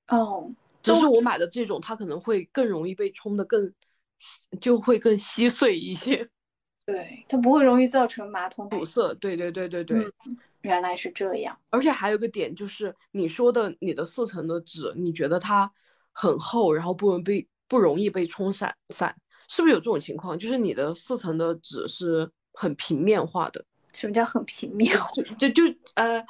[0.09, 3.73] 哦，只是我买的这种，它可能会更容易被冲的更，
[4.61, 6.29] 就会更稀碎一些。
[6.85, 9.13] 对，它不会容易造成马桶堵塞。
[9.15, 10.11] 对对对对对。
[10.61, 15.71] 原来是这样，而且还有个点就是你说的你的四层的纸，你觉得它
[16.11, 19.15] 很厚，然后不容被不容易被冲散散，
[19.47, 20.37] 是不是有这种情况？
[20.37, 23.63] 就是你的四层的纸是很平面化的。
[23.93, 24.95] 什么叫很平面？
[25.37, 25.63] 就就
[25.95, 26.25] 呃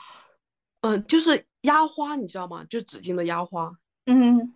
[0.81, 2.65] 嗯，就是压花，你知道吗？
[2.69, 3.71] 就纸巾的压花。
[4.05, 4.53] 嗯，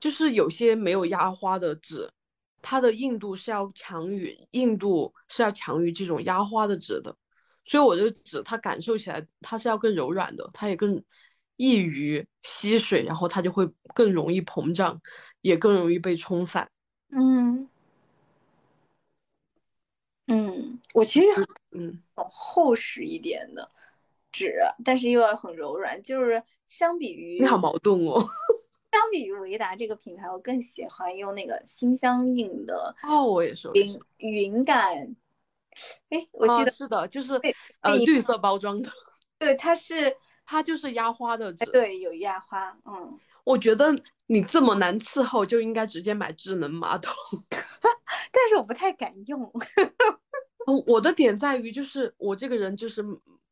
[0.00, 2.10] 就是有些没有压花的纸，
[2.62, 7.14] 它的硬度是要强于硬度是要强于这种压花的纸的。
[7.64, 11.02] 所以我就指，它感受起来它是要更柔软的，它也更
[11.56, 15.00] 易于吸水，然后它就会更容易膨胀，
[15.42, 16.68] 也更容易被冲散。
[17.10, 17.68] 嗯
[20.26, 21.26] 嗯，我其实
[21.70, 23.70] 嗯厚实一点的
[24.30, 24.54] 纸，
[24.84, 28.20] 但是又要很柔软，就是相比于你好矛盾哦。
[28.92, 35.16] 相比于维达这个品牌，我更喜欢用那个心相印的哦，我也是云云感。
[36.10, 37.40] 哎，我记得是的，就是
[37.80, 38.90] 呃绿色包装的。
[39.38, 40.14] 对，它是
[40.44, 41.64] 它就是压花的纸。
[41.66, 42.76] 对，有压花。
[42.84, 43.94] 嗯，我觉得
[44.26, 47.14] 你这么难伺候，就应该直接买智能马桶。
[48.30, 49.42] 但是我不太敢用。
[50.66, 53.02] 哦，我的点在于，就是我这个人就是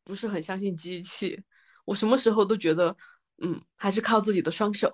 [0.03, 1.43] 不是很相信机器，
[1.85, 2.95] 我什么时候都觉得，
[3.43, 4.93] 嗯，还是靠自己的双手。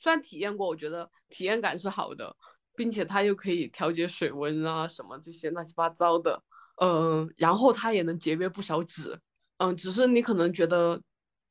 [0.00, 2.34] 虽然体验过，我觉得体验感是好的，
[2.80, 6.42] 并且它又可以调节水温啊，什么这些乱七八糟的，
[6.80, 9.20] 嗯，然后它也能节约不少纸，
[9.58, 10.98] 嗯，只是你可能觉得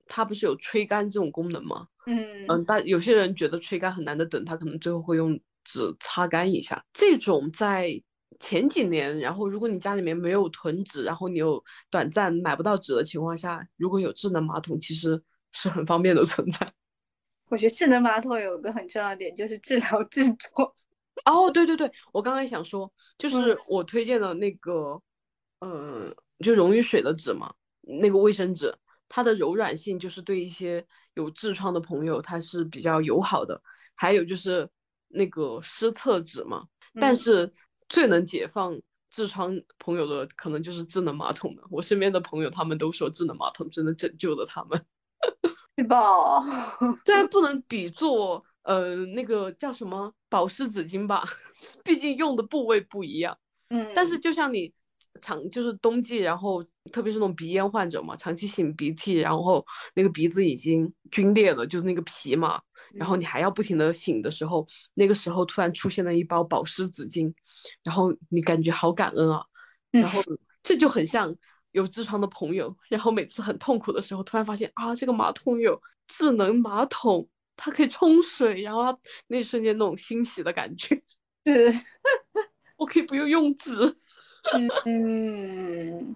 [0.07, 1.86] 它不是有吹干这种功能吗？
[2.07, 6.84] 嗯嗯，但有些人觉得吹干很难的等，他可能最后会用纸擦干一下。
[6.91, 7.91] 这种在
[8.39, 15.21] 前几年，然后如果你家里面没有囤纸，然后你有短暂买不到纸的情况下，如果有智能马桶，其实
[15.51, 16.67] 是很方便的存在。
[17.49, 20.73] 我觉得智能马桶有一个很重要的点，就是治疗制作。
[21.26, 25.01] 哦，对对对，我刚才想说，就是我推荐的那个，
[25.59, 28.74] 嗯，就溶于水的纸嘛，那个卫生纸，
[29.07, 33.61] 它的柔软性就是对一些有痔疮的朋友，它是比较友好的。
[33.95, 34.70] 还有就是
[35.09, 36.63] 那个湿厕纸嘛，
[36.99, 37.51] 但是
[37.89, 38.74] 最能解放
[39.13, 41.63] 痔疮朋友的，可能就是智能马桶了。
[41.70, 44.86] 我身边的朋友他们都说，智能马桶真的拯救了他们。
[45.78, 46.05] 是吧？
[47.05, 51.28] 虽然不能比作呃那个叫什么保湿纸巾吧，
[51.84, 53.38] 毕竟用的部位不一样。
[53.70, 54.74] 嗯，但是就像你
[55.22, 62.62] 长就是冬季，然后特别是那种鼻炎患者嘛，长期擤鼻涕，然后那个鼻子已经皲裂了，就是那个皮嘛，
[62.93, 67.34] 然后你还要不停的擤的时候，那个时候突然出现了一包保湿纸巾，
[67.84, 69.43] 然后你感觉好感恩啊，
[69.91, 70.22] 然后
[70.64, 71.36] 这就很像。
[71.72, 77.30] 有痔疮的朋友，然后每次很痛苦的时候，突然发现啊，这个马桶有智能马桶，
[77.62, 78.97] 它可以冲水，然后
[79.28, 80.95] 那一瞬间那种欣喜的感觉，
[81.45, 81.70] 是，
[82.78, 83.97] 我可以不用用纸。
[84.86, 86.16] 嗯，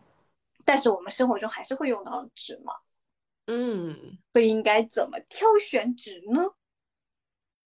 [0.63, 2.73] 但是我们生活中还是会用到纸嘛。
[3.47, 6.41] 嗯，所以应该怎么挑选纸呢？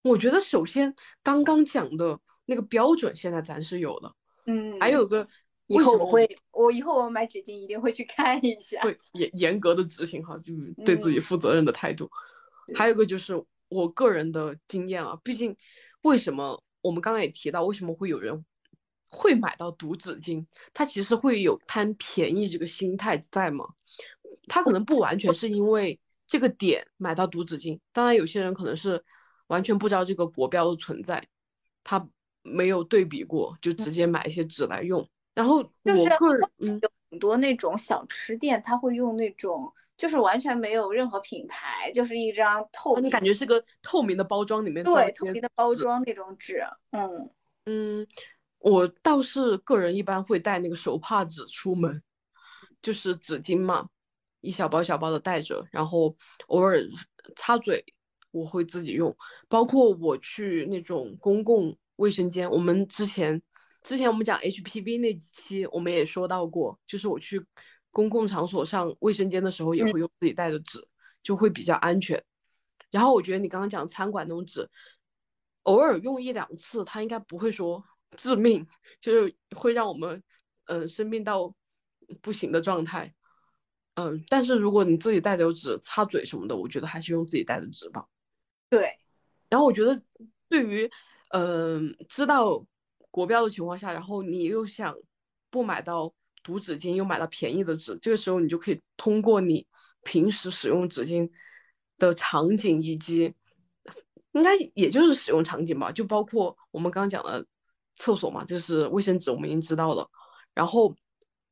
[0.02, 4.16] 我觉得首先刚刚讲的那个标准，现在咱是有的。
[4.48, 5.28] 嗯，还有个。
[5.70, 10.54] 以后我会，我以后我买纸巾一定会去看一下，会严严格的执行哈，就
[10.86, 12.10] 对自己负责任的态度。
[12.74, 13.34] 还有个就是
[13.70, 15.56] 我个人的经验啊，毕竟
[16.02, 18.46] 为什么我们刚刚也提到，为什么会有人
[19.10, 20.46] 会买到毒纸巾？
[20.74, 23.66] 他其实会有贪便宜这个心态在嘛？
[24.48, 29.04] 他可能不完全是因为这个点买到毒纸巾，当然有些人可能是
[29.48, 31.28] 完全不知道这个国标的存在，
[31.84, 32.08] 他
[32.44, 35.10] 没有对比过，就直接买一些纸来用。
[35.38, 36.10] 然后就是
[36.58, 47.30] 嗯，有很多那种小吃店，他会用那种就是完全没有任何品牌，就是一张透，你感觉是个透明的包装里面对透明的包装那种纸，嗯
[47.66, 48.08] 嗯，
[48.58, 52.02] 我倒是个人一般会带那个手帕纸出门，
[52.82, 53.88] 就是纸巾嘛，
[54.42, 56.16] 一小包小包的带着，然后
[56.48, 56.82] 偶尔
[57.36, 57.86] 擦嘴
[58.32, 59.16] 我会自己用，
[59.48, 63.40] 包括我去那种公共卫生间，我们之前。
[63.88, 67.42] 之前我们讲 HPV 那期，我们也说到过，就是我去
[67.90, 70.86] 公共场所上卫生间的时候，也会用自己带的纸，
[71.24, 72.22] 就会比较安全。
[72.92, 74.70] 然后我觉得你刚刚讲餐馆那种纸，
[75.64, 77.82] 偶尔用一两次，它应该不会说
[78.18, 78.68] 致命，
[79.00, 80.22] 就是会让我们
[80.66, 81.56] 嗯生病到
[82.22, 83.16] 不行的状态。
[83.94, 88.06] 嗯，但是如果你自己带的有纸擦嘴什么的，我觉得还是用自己带的纸吧。
[88.70, 89.00] 对。
[89.50, 89.98] 然后我觉得
[90.50, 90.92] 对于
[91.30, 92.66] 嗯知道。
[93.10, 94.96] 国标的情况下，然后你又想
[95.50, 99.66] 不买到毒纸巾，又买到便宜的纸，这个时候你就可以通过你
[100.04, 101.30] 平时使用纸巾
[101.98, 103.34] 的场景，以及
[104.34, 107.46] 应该也就是使用场景吧，就包括我们刚刚讲的
[107.96, 110.08] 厕所嘛，就是卫生纸，我们已经知道了。
[110.54, 110.96] 然后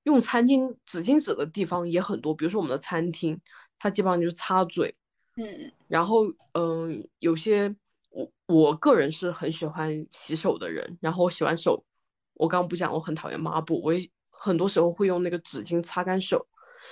[0.03, 3.39] 用餐巾纸巾纸的地方也很多，比如说我们的餐厅，
[3.79, 4.93] 它基本上就是擦嘴，
[5.37, 7.75] 嗯，然后嗯，有些。
[8.15, 11.83] 我我个人是很喜欢洗手的人，然后我洗完手，
[12.35, 16.47] 我刚刚不讲我很讨厌抹布，我也很多时候会用那个纸巾擦干手。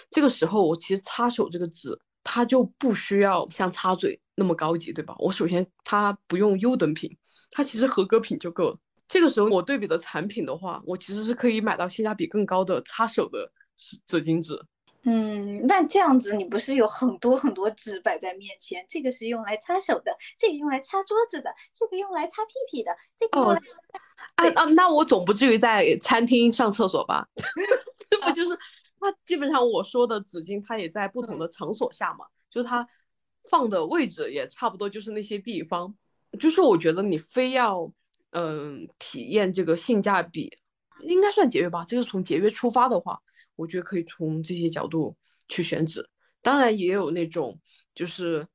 [0.10, 5.16] 这个时候我其实擦手这个纸，它就不需要像擦嘴那么高级，对吧？
[5.18, 7.16] 我首先它不用优等品，
[7.50, 8.78] 它其实合格品就够了。
[9.08, 14.60] 这个时候我对比的产品的话，我其实是可以买到性价比更高的擦手的纸纸巾纸。
[15.06, 18.86] 嗯，那这样子你不是有很多很多纸摆在面前？
[18.88, 23.60] 这个是用来擦手的，这个用来擦桌子的，这个用来擦屁屁的，这个用来……
[24.36, 27.28] 啊啊，那我总不至于在餐厅上厕所吧？
[28.10, 28.58] 这不就是？
[29.02, 32.88] 那基本上我说的纸巾，它也在不同的场所下嘛，就是它
[33.50, 35.94] 放的位置也差不多，就是那些地方。
[36.40, 37.92] 就是我觉得你非要
[38.32, 40.58] 嗯体验这个性价比，
[41.02, 41.84] 应该算节约吧？
[41.86, 43.22] 这个从节约出发的话。
[43.56, 45.16] 我觉得可以从这些角度
[45.48, 46.08] 去选址，
[46.42, 47.60] 当然也有那种
[47.96, 48.48] 就是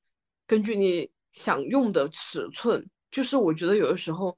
[0.46, 4.36] 根据你想用的尺寸，就是我觉得有的时候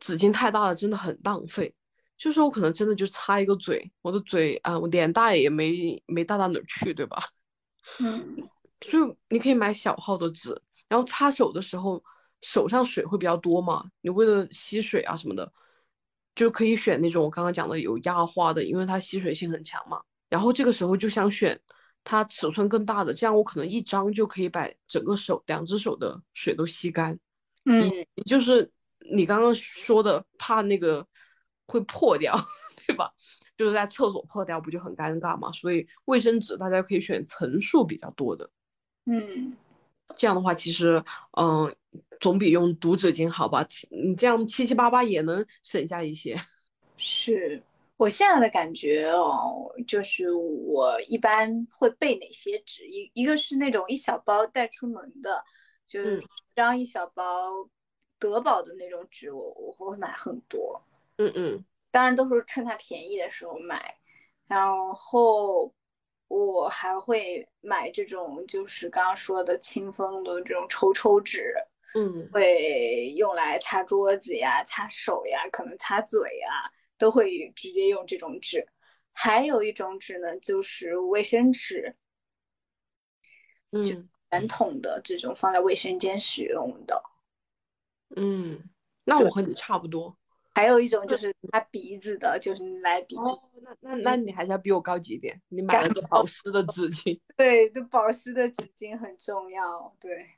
[0.00, 1.74] 纸巾太大了，真的很浪费。
[2.18, 7.20] 就是我可能真的就擦一个嘴，我的嘴啊，我脸大也没没大到哪儿去，对吧？
[7.98, 8.36] 嗯，
[8.80, 12.00] 所以你可以买小号的纸，然后擦手的时候
[12.40, 15.52] 手上水会比较多嘛，你为了吸水啊什么的，
[16.34, 20.00] 就可以选那种我刚刚讲的有压花的，因为它吸水性很强嘛。
[20.28, 21.58] 然后这个时候就想选
[22.04, 27.18] 它尺寸更大的，这样我可能一张就可以把整个手两只手的水都吸干。
[27.64, 27.90] 嗯，
[28.26, 28.70] 就是
[29.14, 31.06] 你刚刚说的怕那个。
[31.64, 32.36] 会破掉，
[32.86, 33.10] 对吧？
[33.56, 35.50] 就是在厕所破掉，不就很尴尬嘛？
[35.52, 38.50] 所以卫生纸大家可以选层数比较多的，
[39.06, 39.56] 嗯，
[40.16, 41.02] 这样的话其实，
[41.38, 41.74] 嗯，
[42.20, 43.66] 总比用读纸巾好吧？
[43.90, 46.36] 你这样七七八八也能省下一些。
[46.96, 47.62] 是
[47.96, 52.86] 我现在的感觉哦，就是我一般会备哪些纸？
[52.88, 55.42] 一一个是那种一小包带出门的，
[55.86, 56.22] 就是
[56.54, 57.68] 张一小包
[58.18, 60.80] 德宝的那种纸，我我会买很多。
[61.16, 63.96] 嗯嗯，当然都是趁它便宜的时候买，
[64.46, 65.72] 然后
[66.34, 71.54] 我还会买这种就是刚刚说的清风的这种抽抽纸，
[71.94, 78.66] 嗯，会用来擦桌子呀、擦手呀、可能擦嘴呀，都会直接用这种纸。
[79.12, 81.94] 还有一种纸呢，就是卫生纸，
[83.72, 87.02] 嗯，传统的这种放在卫生间使用的。
[88.16, 88.70] 嗯，
[89.04, 90.16] 那我和你差不多。
[90.54, 93.16] 还有一种就是擦鼻子的，就是来鼻。
[93.16, 95.40] 哦，那那那你还是要比我高级一点。
[95.48, 97.18] 你买了个保湿的纸巾。
[97.36, 99.96] 对，这保湿的纸巾很重要。
[99.98, 100.36] 对，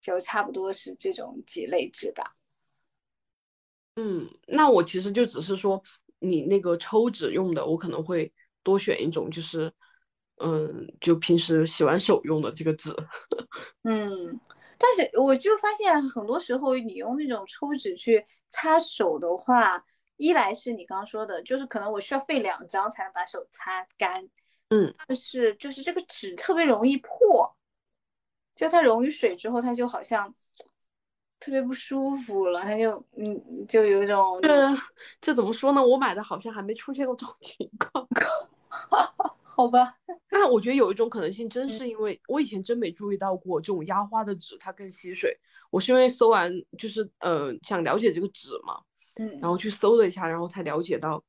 [0.00, 2.36] 就差不多是这种几类纸吧。
[3.96, 5.82] 嗯，那我其实就只是说，
[6.20, 9.72] 你那个抽纸用的，我可能会多选一种，就是。
[10.42, 12.90] 嗯，就平时洗完手用的这个纸，
[13.84, 14.40] 嗯，
[14.78, 19.84] 但是我就发现很多时候你用那种抽纸去擦手的话，
[20.16, 24.26] 一来是你刚刚说的，就是可能我需要费两张才能把手擦干，
[24.70, 27.54] 嗯，但是就是这个纸特别容易破，
[28.54, 30.34] 就它溶于水之后，它就好像
[31.38, 34.76] 特别不舒服了，它就嗯，就有一种这
[35.20, 35.86] 这怎么说呢？
[35.86, 38.08] 我买的好像还没出现过这种 情况。
[39.60, 39.94] 好吧，
[40.32, 45.38] 那我觉得有一种可能性，真是因为我以前真没注意到过这种压花的纸它更吸水。
[45.70, 48.80] 我是因为搜完就是呃想了解这个纸嘛，
[49.16, 51.22] 嗯，然后去搜了一下，然后才了解到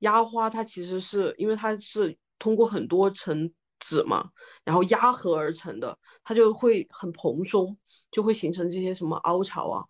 [0.00, 4.28] 压花它其实是因为它是通过很多层纸嘛，
[4.64, 7.74] 然后压合而成的，它就会很蓬松，
[8.10, 9.82] 就会形成这些什么凹槽啊，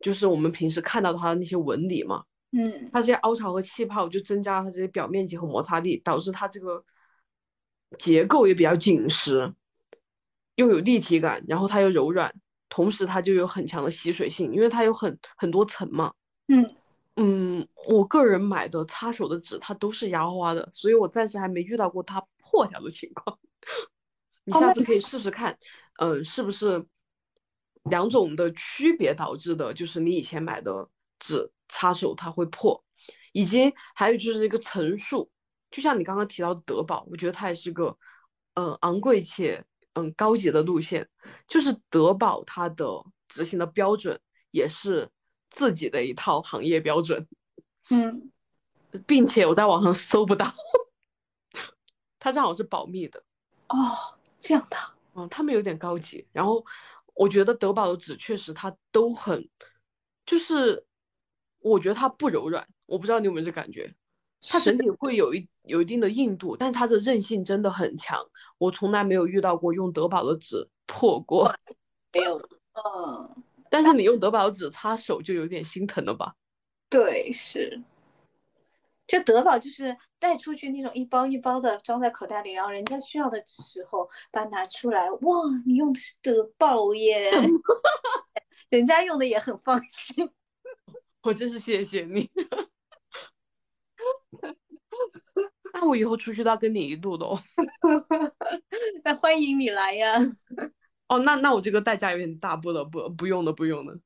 [0.00, 2.22] 就是我们平时看到它的那些纹理嘛，
[2.52, 6.84] 嗯，它这些凹槽和气泡就增加了它这些表面积和摩擦力，导致它这个。
[7.96, 9.54] 结构也比较紧实，
[10.56, 12.32] 又有立体感，然后它又柔软，
[12.68, 16.12] 同时它就有很强的吸水性，因为它有很很多层嘛。
[16.48, 16.74] 嗯
[17.16, 23.38] 嗯，我个人买的擦手的纸它都是压花的，所以我暂时还没遇到过它破掉的情况。
[24.44, 25.58] 你下次可以试试看，
[25.98, 26.86] 嗯，是不是
[27.84, 32.84] 两种的区别导致的，就是你以前买的纸擦手它会破，
[33.32, 35.30] 以及还有就是那个层数。
[35.70, 37.96] 就像你刚刚提到的德宝，我觉得它也是个，
[38.54, 39.64] 嗯，昂贵且
[39.94, 41.08] 嗯高级的路线。
[41.46, 42.86] 就是德宝它的
[43.28, 44.18] 执行的标准
[44.50, 45.10] 也是
[45.50, 47.26] 自己的一套行业标准，
[47.90, 48.30] 嗯，
[49.06, 50.50] 并且我在网上搜不到，
[52.18, 53.22] 它正好是保密的。
[53.68, 53.76] 哦，
[54.40, 54.76] 这样的，
[55.14, 56.26] 嗯，他们有点高级。
[56.32, 56.64] 然后
[57.14, 59.46] 我觉得德宝的纸确实它都很，
[60.24, 60.86] 就是
[61.58, 63.94] 我觉得它不柔软，我不知道你有没有这感觉。
[64.40, 68.24] 它整体会有一有一定的硬度，但它的韧性真的很强。
[68.58, 71.52] 我从来没有遇到过用德宝的纸破过，
[72.12, 72.36] 没有。
[72.74, 76.34] 嗯，但是你用德宝的纸擦手就有点心疼了吧？
[76.88, 77.82] 对，是。
[79.06, 85.10] 就德宝就是带出去那种一包一包的装在口袋里，然后人家需要的时候把它拿出来。
[85.10, 87.30] 哇，你用的是德宝耶！
[88.68, 90.30] 人家用的也很放心。
[91.24, 92.30] 我真是谢谢你。
[95.72, 97.38] 那我以后出去都要跟你一路的哦。
[99.04, 100.14] 那欢迎你来呀！
[101.08, 103.98] 哦，那那我这个代价有点大，不了，不不用的，不用的。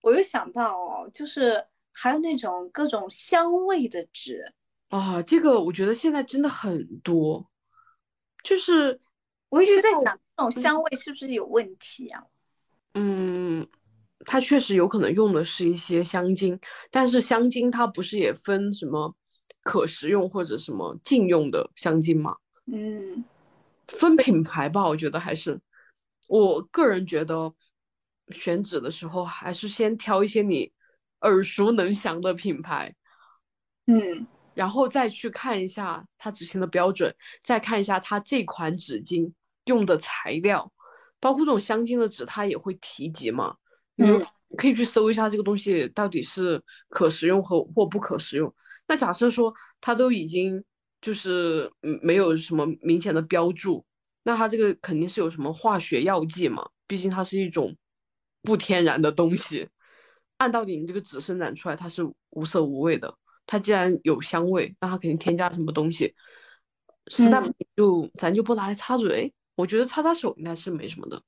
[0.00, 4.52] 我又想到哦，就是还有那种各种香味的纸
[4.88, 7.48] 啊，这个我觉得现在真的很多。
[8.42, 9.00] 就是
[9.48, 12.22] 我一直在想，这种香味是不是有问题啊？
[12.92, 13.66] 嗯，
[14.26, 16.58] 它确实有可能用的是一些香精，
[16.90, 19.14] 但是香精它不是也分什么？
[19.64, 22.36] 可食用或者什么禁用的香精吗？
[22.66, 23.24] 嗯，
[23.88, 25.60] 分品牌吧，我觉得还是，
[26.28, 27.52] 我个人觉得
[28.28, 30.72] 选纸的时候还是先挑一些你
[31.20, 32.94] 耳熟能详的品牌，
[33.86, 39.32] 嗯，然后再去看一下它执行的标准，再看一下它这款纸巾
[39.64, 40.70] 用的材料，
[41.20, 43.56] 包括这种香精的纸，它也会提及嘛。
[43.96, 44.06] 你
[44.56, 48.54] 可以去搜一下这个东西到底是可食用和或不可食用。
[48.86, 50.62] 那假设说它都已经
[51.00, 53.84] 就是嗯没有什么明显的标注，
[54.22, 56.68] 那它这个肯定是有什么化学药剂嘛？
[56.86, 57.74] 毕竟它是一种
[58.42, 59.68] 不天然的东西。
[60.38, 63.16] 按道理你这个纸生产出来它是无色无味的，
[63.46, 66.14] 它既然有香味，那它肯定添加什么东西。
[67.08, 71.22] 实在不行就咱就不拿来擦嘴，我觉得擦擦手应该是没什么的。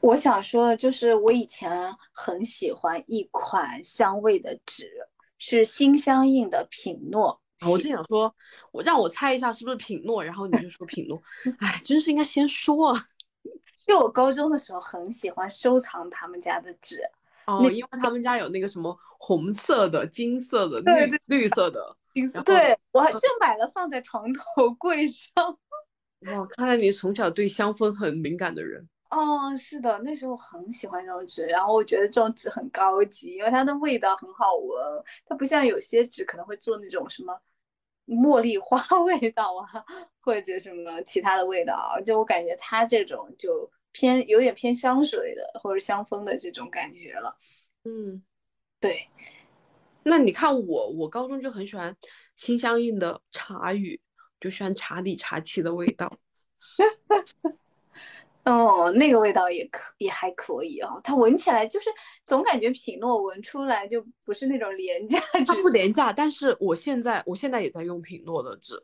[0.00, 4.88] 我想说的就是，我以前很喜欢一款香味的纸，
[5.38, 7.40] 是心相印的品诺。
[7.68, 8.34] 我正想说，
[8.70, 11.22] 我让我猜一下是不是品诺，然后你就说品诺。
[11.60, 12.92] 哎，真是应该先说。
[12.92, 13.04] 啊。
[13.86, 17.00] 就我高中的时候很喜欢收藏他们家的纸。
[17.46, 21.96] 哦，因为他们家有那个什么红色的、金色的、绿绿色的。
[22.44, 25.32] 对，我还就买了放在床头柜上。
[26.22, 28.88] 哇，看来你从小对香氛很敏感的人。
[29.10, 37.40] 哦，是的，那时候很喜欢这种纸，然后我觉得这种纸很高级，因为它的味道很好闻，它不像有些纸可能会做那种什么
[38.06, 39.84] 茉莉花 味道啊，
[40.20, 47.36] 或者什么其他的味道，就我感觉它这种就偏有点偏香水的或者香氛的这种感觉了。
[47.84, 48.22] 嗯，
[48.80, 49.08] 对。
[50.02, 51.96] 那你看我，我高中就很喜欢
[52.36, 54.00] 心相印的茶语，
[54.38, 56.18] 就喜欢茶里茶气的味道。
[58.46, 61.90] 哦，那个味道也可也还可以哦，它闻起来就是
[62.24, 68.80] 总感觉品诺闻出来就不是那种廉价它不廉价，但是我现在我现在也在用品诺的纸，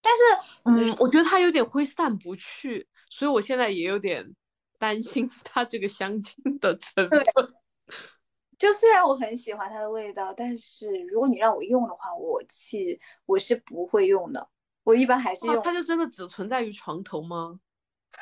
[0.00, 0.22] 但是
[0.64, 4.34] 嗯，我觉得它有点挥散不去，所以我现在也有点
[4.78, 7.22] 担心它这个香精的成分。
[8.56, 14.48] 就虽然我很喜欢它的味道，但是如果你让我用的话，我是我是不会用的，
[14.82, 15.62] 我一般还是用。
[15.62, 17.60] 它就真的只存在于床头吗？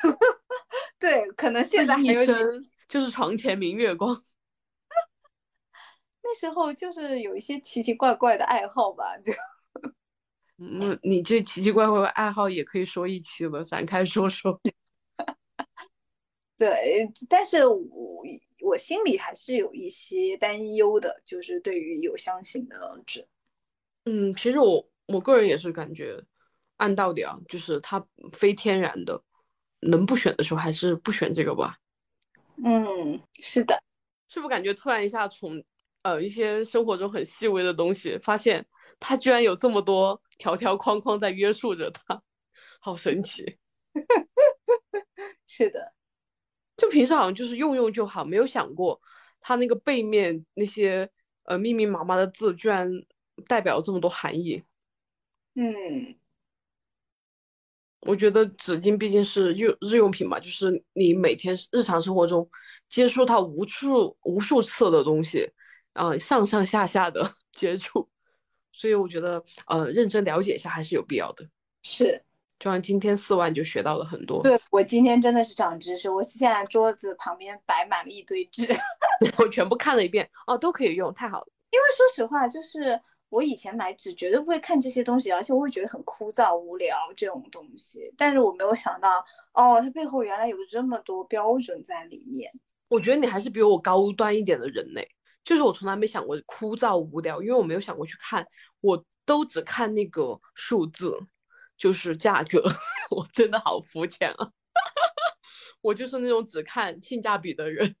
[0.99, 2.25] 对，可能现在还有
[2.87, 4.15] 就是床前明月光。
[6.21, 9.31] 那时候就是有一些奇奇怪怪的爱好吧，就
[10.57, 14.59] 嗯，你这奇奇怪怪的爱好也可以说一期了，展开说说。
[16.57, 18.23] 对，但是我
[18.61, 23.27] 我心里还是有一些担忧的，就是对于有香型的纸。
[24.05, 26.23] 嗯，其实我我个人也是感觉，
[26.77, 29.21] 按道理啊，就是它非天然的。
[29.89, 31.77] 能不选的时候还是不选这个吧。
[32.63, 33.81] 嗯，是的，
[34.27, 35.63] 是不是感觉突然一下从
[36.03, 38.65] 呃一些生活中很细微的东西，发现
[38.99, 42.21] 它居然有这么多条条框框在约束着它，
[42.79, 43.57] 好神奇。
[45.47, 45.93] 是的，
[46.77, 49.01] 就平时好像就是用用就好，没有想过
[49.39, 51.09] 它那个背面那些
[51.43, 52.89] 呃密密麻麻的字，居然
[53.47, 54.63] 代表这么多含义。
[55.55, 56.15] 嗯。
[58.05, 62.47] 我觉得纸巾毕竟是日日用品嘛，就是你每天日常生活中
[62.87, 65.51] 接触它无数无数次的东西，
[65.93, 68.07] 啊，上上下下的 接触，
[68.71, 71.43] 所以我觉得呃，认真了解一下还是有必要的。
[71.83, 72.21] 是，
[72.59, 74.43] 就像今天四万就学到了很多。
[74.43, 78.67] 对我今天真的是长知识，我现在桌子旁边摆满了一堆纸，
[79.39, 81.47] 我全部看了一遍，哦，都可以用，太好了。
[81.71, 83.01] 因为说实话，就是。
[83.35, 88.09] 我以前买纸绝对不会看这些东西，而且我会觉得很枯燥无聊这种东西。
[88.15, 89.19] 但是我没有想到，
[89.51, 92.49] 哦，它背后原来有这么多标准在里面。
[92.87, 95.01] 我觉得你还是比我高端一点的人呢。
[95.43, 98.47] 就是我从来没想过枯燥无聊，因为我没有想过去看，
[98.79, 101.19] 我都只看那个数字，
[101.77, 102.63] 就是价格。
[103.11, 104.49] 我真的好肤浅啊！
[105.81, 107.97] 我就是那种只看性价比的人。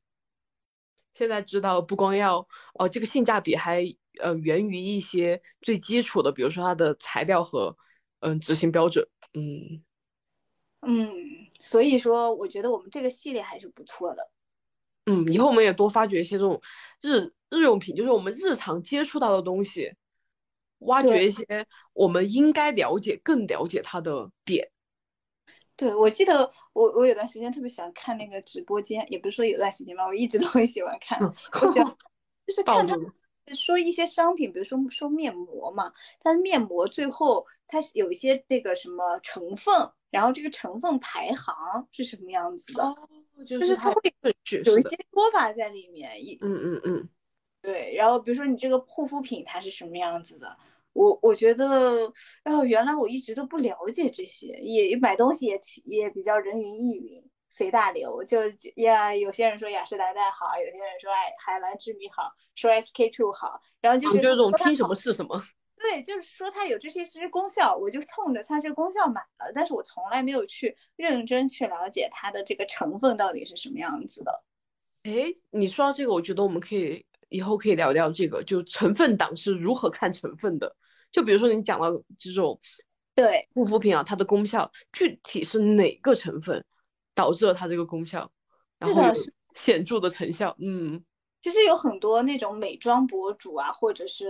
[1.15, 3.83] 现在知道，不光要哦，这个性价比还。
[4.21, 7.75] 呃，源于一些最基础的，比如说它的材料和
[8.21, 9.83] 嗯执行标准，嗯
[10.87, 11.11] 嗯，
[11.59, 14.29] 所以说我觉得我们这个系列还是不错的，
[15.07, 16.61] 嗯，以后我们也多发掘一些这种
[17.01, 19.93] 日日用品，就是我们日常接触到的东西，
[20.77, 21.45] 挖掘一些
[21.91, 24.71] 我们应该了解、更了解它的点。
[25.77, 31.95] 对，我记得我我有段时间特别喜欢看那个直播间，也不是说有段时间吧，我一直都很喜欢看，我喜欢
[32.47, 32.95] 就是看他。
[33.53, 39.71] 说一些商品，比如说说面膜嘛，它的面膜最后它是有一些那个什么成分，
[40.09, 42.83] 然后这个成分排行是什么样子的？
[42.83, 42.97] 哦，
[43.45, 44.31] 就是它会有
[44.79, 46.25] 一些说法在里面。
[46.25, 47.09] 一嗯嗯嗯，
[47.61, 47.93] 对。
[47.95, 50.57] 然后比如说你这个护肤品它是什么样子的？
[50.95, 52.11] 我我觉得，
[52.45, 65.43] 哦，原来我一直都不了解这些，也买东西也也比较人云亦云，随大流，就是呀，有些人说雅诗兰黛好，有些人说哎海蓝之谜好，说 SK two 好，然后就是这种听什么是什么。
[65.77, 74.43] 对，就是说它有这些些功效，我就冲着它这个功效买了，但是我从来没有去认真去了解它的这个成分到底是什么样子的。
[75.03, 80.75] 哎，你说到这个，我觉得我们可以以后可以聊聊这个，就成分党是如何看成分的。
[81.11, 82.59] 就比如说你讲到这种
[83.13, 86.63] 对护肤品啊，它的功效具体是哪个成分
[87.13, 88.29] 导致了它这个功效，
[88.79, 89.03] 然后
[89.53, 90.55] 显著的成效。
[90.59, 91.03] 嗯，
[91.41, 94.25] 其实有很多那种美妆博主啊，或者是。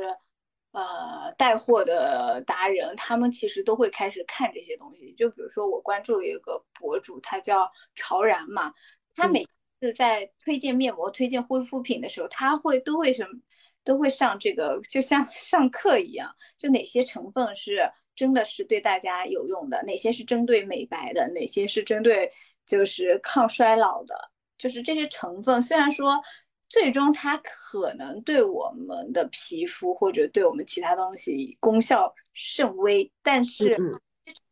[0.78, 5.14] 呃，带货的达人，他们其实都会开始看这些东西。
[5.14, 8.74] 就比如说，我关注一个博主，他叫潮然嘛，
[9.16, 9.42] 他每
[9.86, 13.30] 次在推荐面膜、推荐护肤品的时候，他会都会什么，
[13.84, 22.32] 都会上这个，就像上课一样，就哪些成分是真的是对大家有用的，哪些是针对美白的，哪些是针对
[22.66, 24.16] 就是抗衰老的，
[24.58, 26.22] 就是这些成分，虽然说。
[26.68, 33.78] 最终它可能对我们的皮肤或者对我们其他东西功效甚微，但是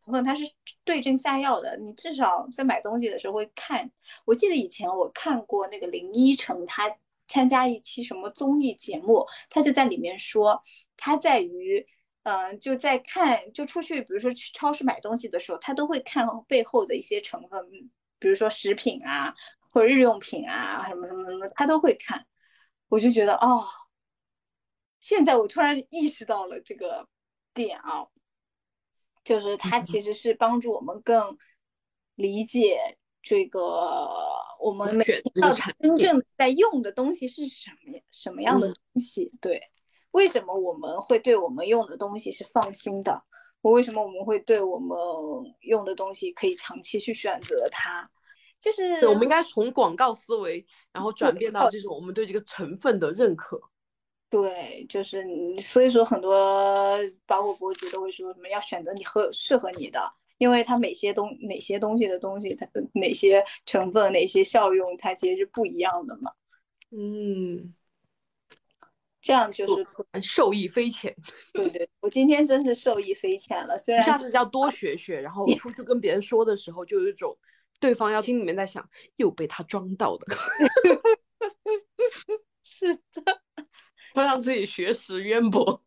[0.03, 0.43] 成分它是
[0.83, 1.77] 对症下药的。
[1.77, 3.89] 你至少在买东西的时候会看。
[4.25, 6.83] 我记得以前我看过那个林依晨，他
[7.27, 10.61] 参加一期什么综艺节目，他就在里面说，
[10.97, 11.85] 他在于，
[12.23, 17.69] 嗯，就在看，就出去，比如说去超市买东西的时候，他都会看背后的一些成分，
[18.19, 19.33] 比如说食品啊。
[19.73, 22.27] 或者日用品啊，什么什么什么，他都会看。
[22.89, 23.65] 我就觉得哦，
[24.99, 27.07] 现在我突然意识到了这个
[27.55, 28.05] 点啊，
[29.23, 31.37] 就是它其实是帮助我们更
[32.15, 33.59] 理解这个
[34.59, 35.05] 我们每
[35.41, 39.31] 到真正在用的东西是什么什么样的东西。
[39.39, 39.61] 对，
[40.11, 43.23] 为什么我们会对我们用的东西是放心的？
[43.61, 44.97] 我为什么我们会对我们
[45.61, 48.09] 用的东西可以长期去选择它？
[48.59, 53.61] 就是我们应该从广告思维，然后转变到这种我们对这个成分的认可。
[54.33, 55.23] 对，就是
[55.59, 60.01] 所以说很多包括博主都会说什么要选择你合适合你的，
[60.39, 66.31] 因为它哪些东哪些东西的东西，它哪些成分哪些效用，它其实是不一样的嘛。
[66.89, 67.75] 嗯，
[69.21, 69.85] 这样就是
[70.23, 71.15] 受益匪浅。
[71.53, 73.77] 对对，我今天真是受益匪浅了。
[73.77, 77.37] 虽然下次要多学学，然后出去跟别人说的时候就有一种。
[77.79, 80.25] 对方要心里面在想，又被他装到的，
[82.63, 83.42] 是的，
[84.13, 85.83] 会让自己学识渊博。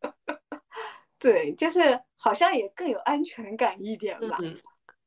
[1.18, 4.38] 对，就是好像也更有安全感一点吧。
[4.40, 4.56] 嗯，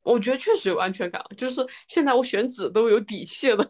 [0.02, 3.64] 我觉得确实有安全感，就是现在我选纸都有底气了，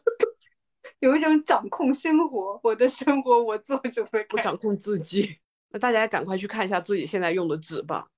[0.99, 5.39] 有一种掌控生活，我的生活我做主的，我掌控自己。
[5.71, 8.09] 那大家赶快去看一下自己现在用的纸吧。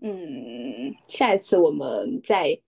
[0.00, 2.60] 嗯，下一次我们再。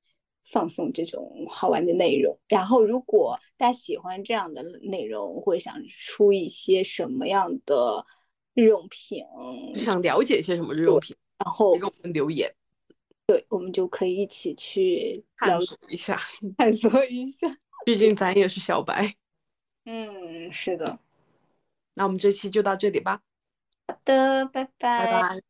[0.47, 8.07] 放送这种好玩的内容，然后如果大家喜欢这样的内容，或者想出一些什么样的
[8.55, 9.25] 日用品，
[9.75, 12.55] 想了解一些什么日用品，然后给我们留言，
[13.27, 16.21] 对我们就可以一起去 探索一下，
[16.57, 17.59] 探索一下。
[17.85, 19.15] 毕竟咱也是小白。
[19.85, 20.99] 嗯，是的。
[21.95, 23.23] 那我们这期就到这里吧。
[23.89, 24.71] 好的，拜拜。
[24.79, 25.46] 拜拜。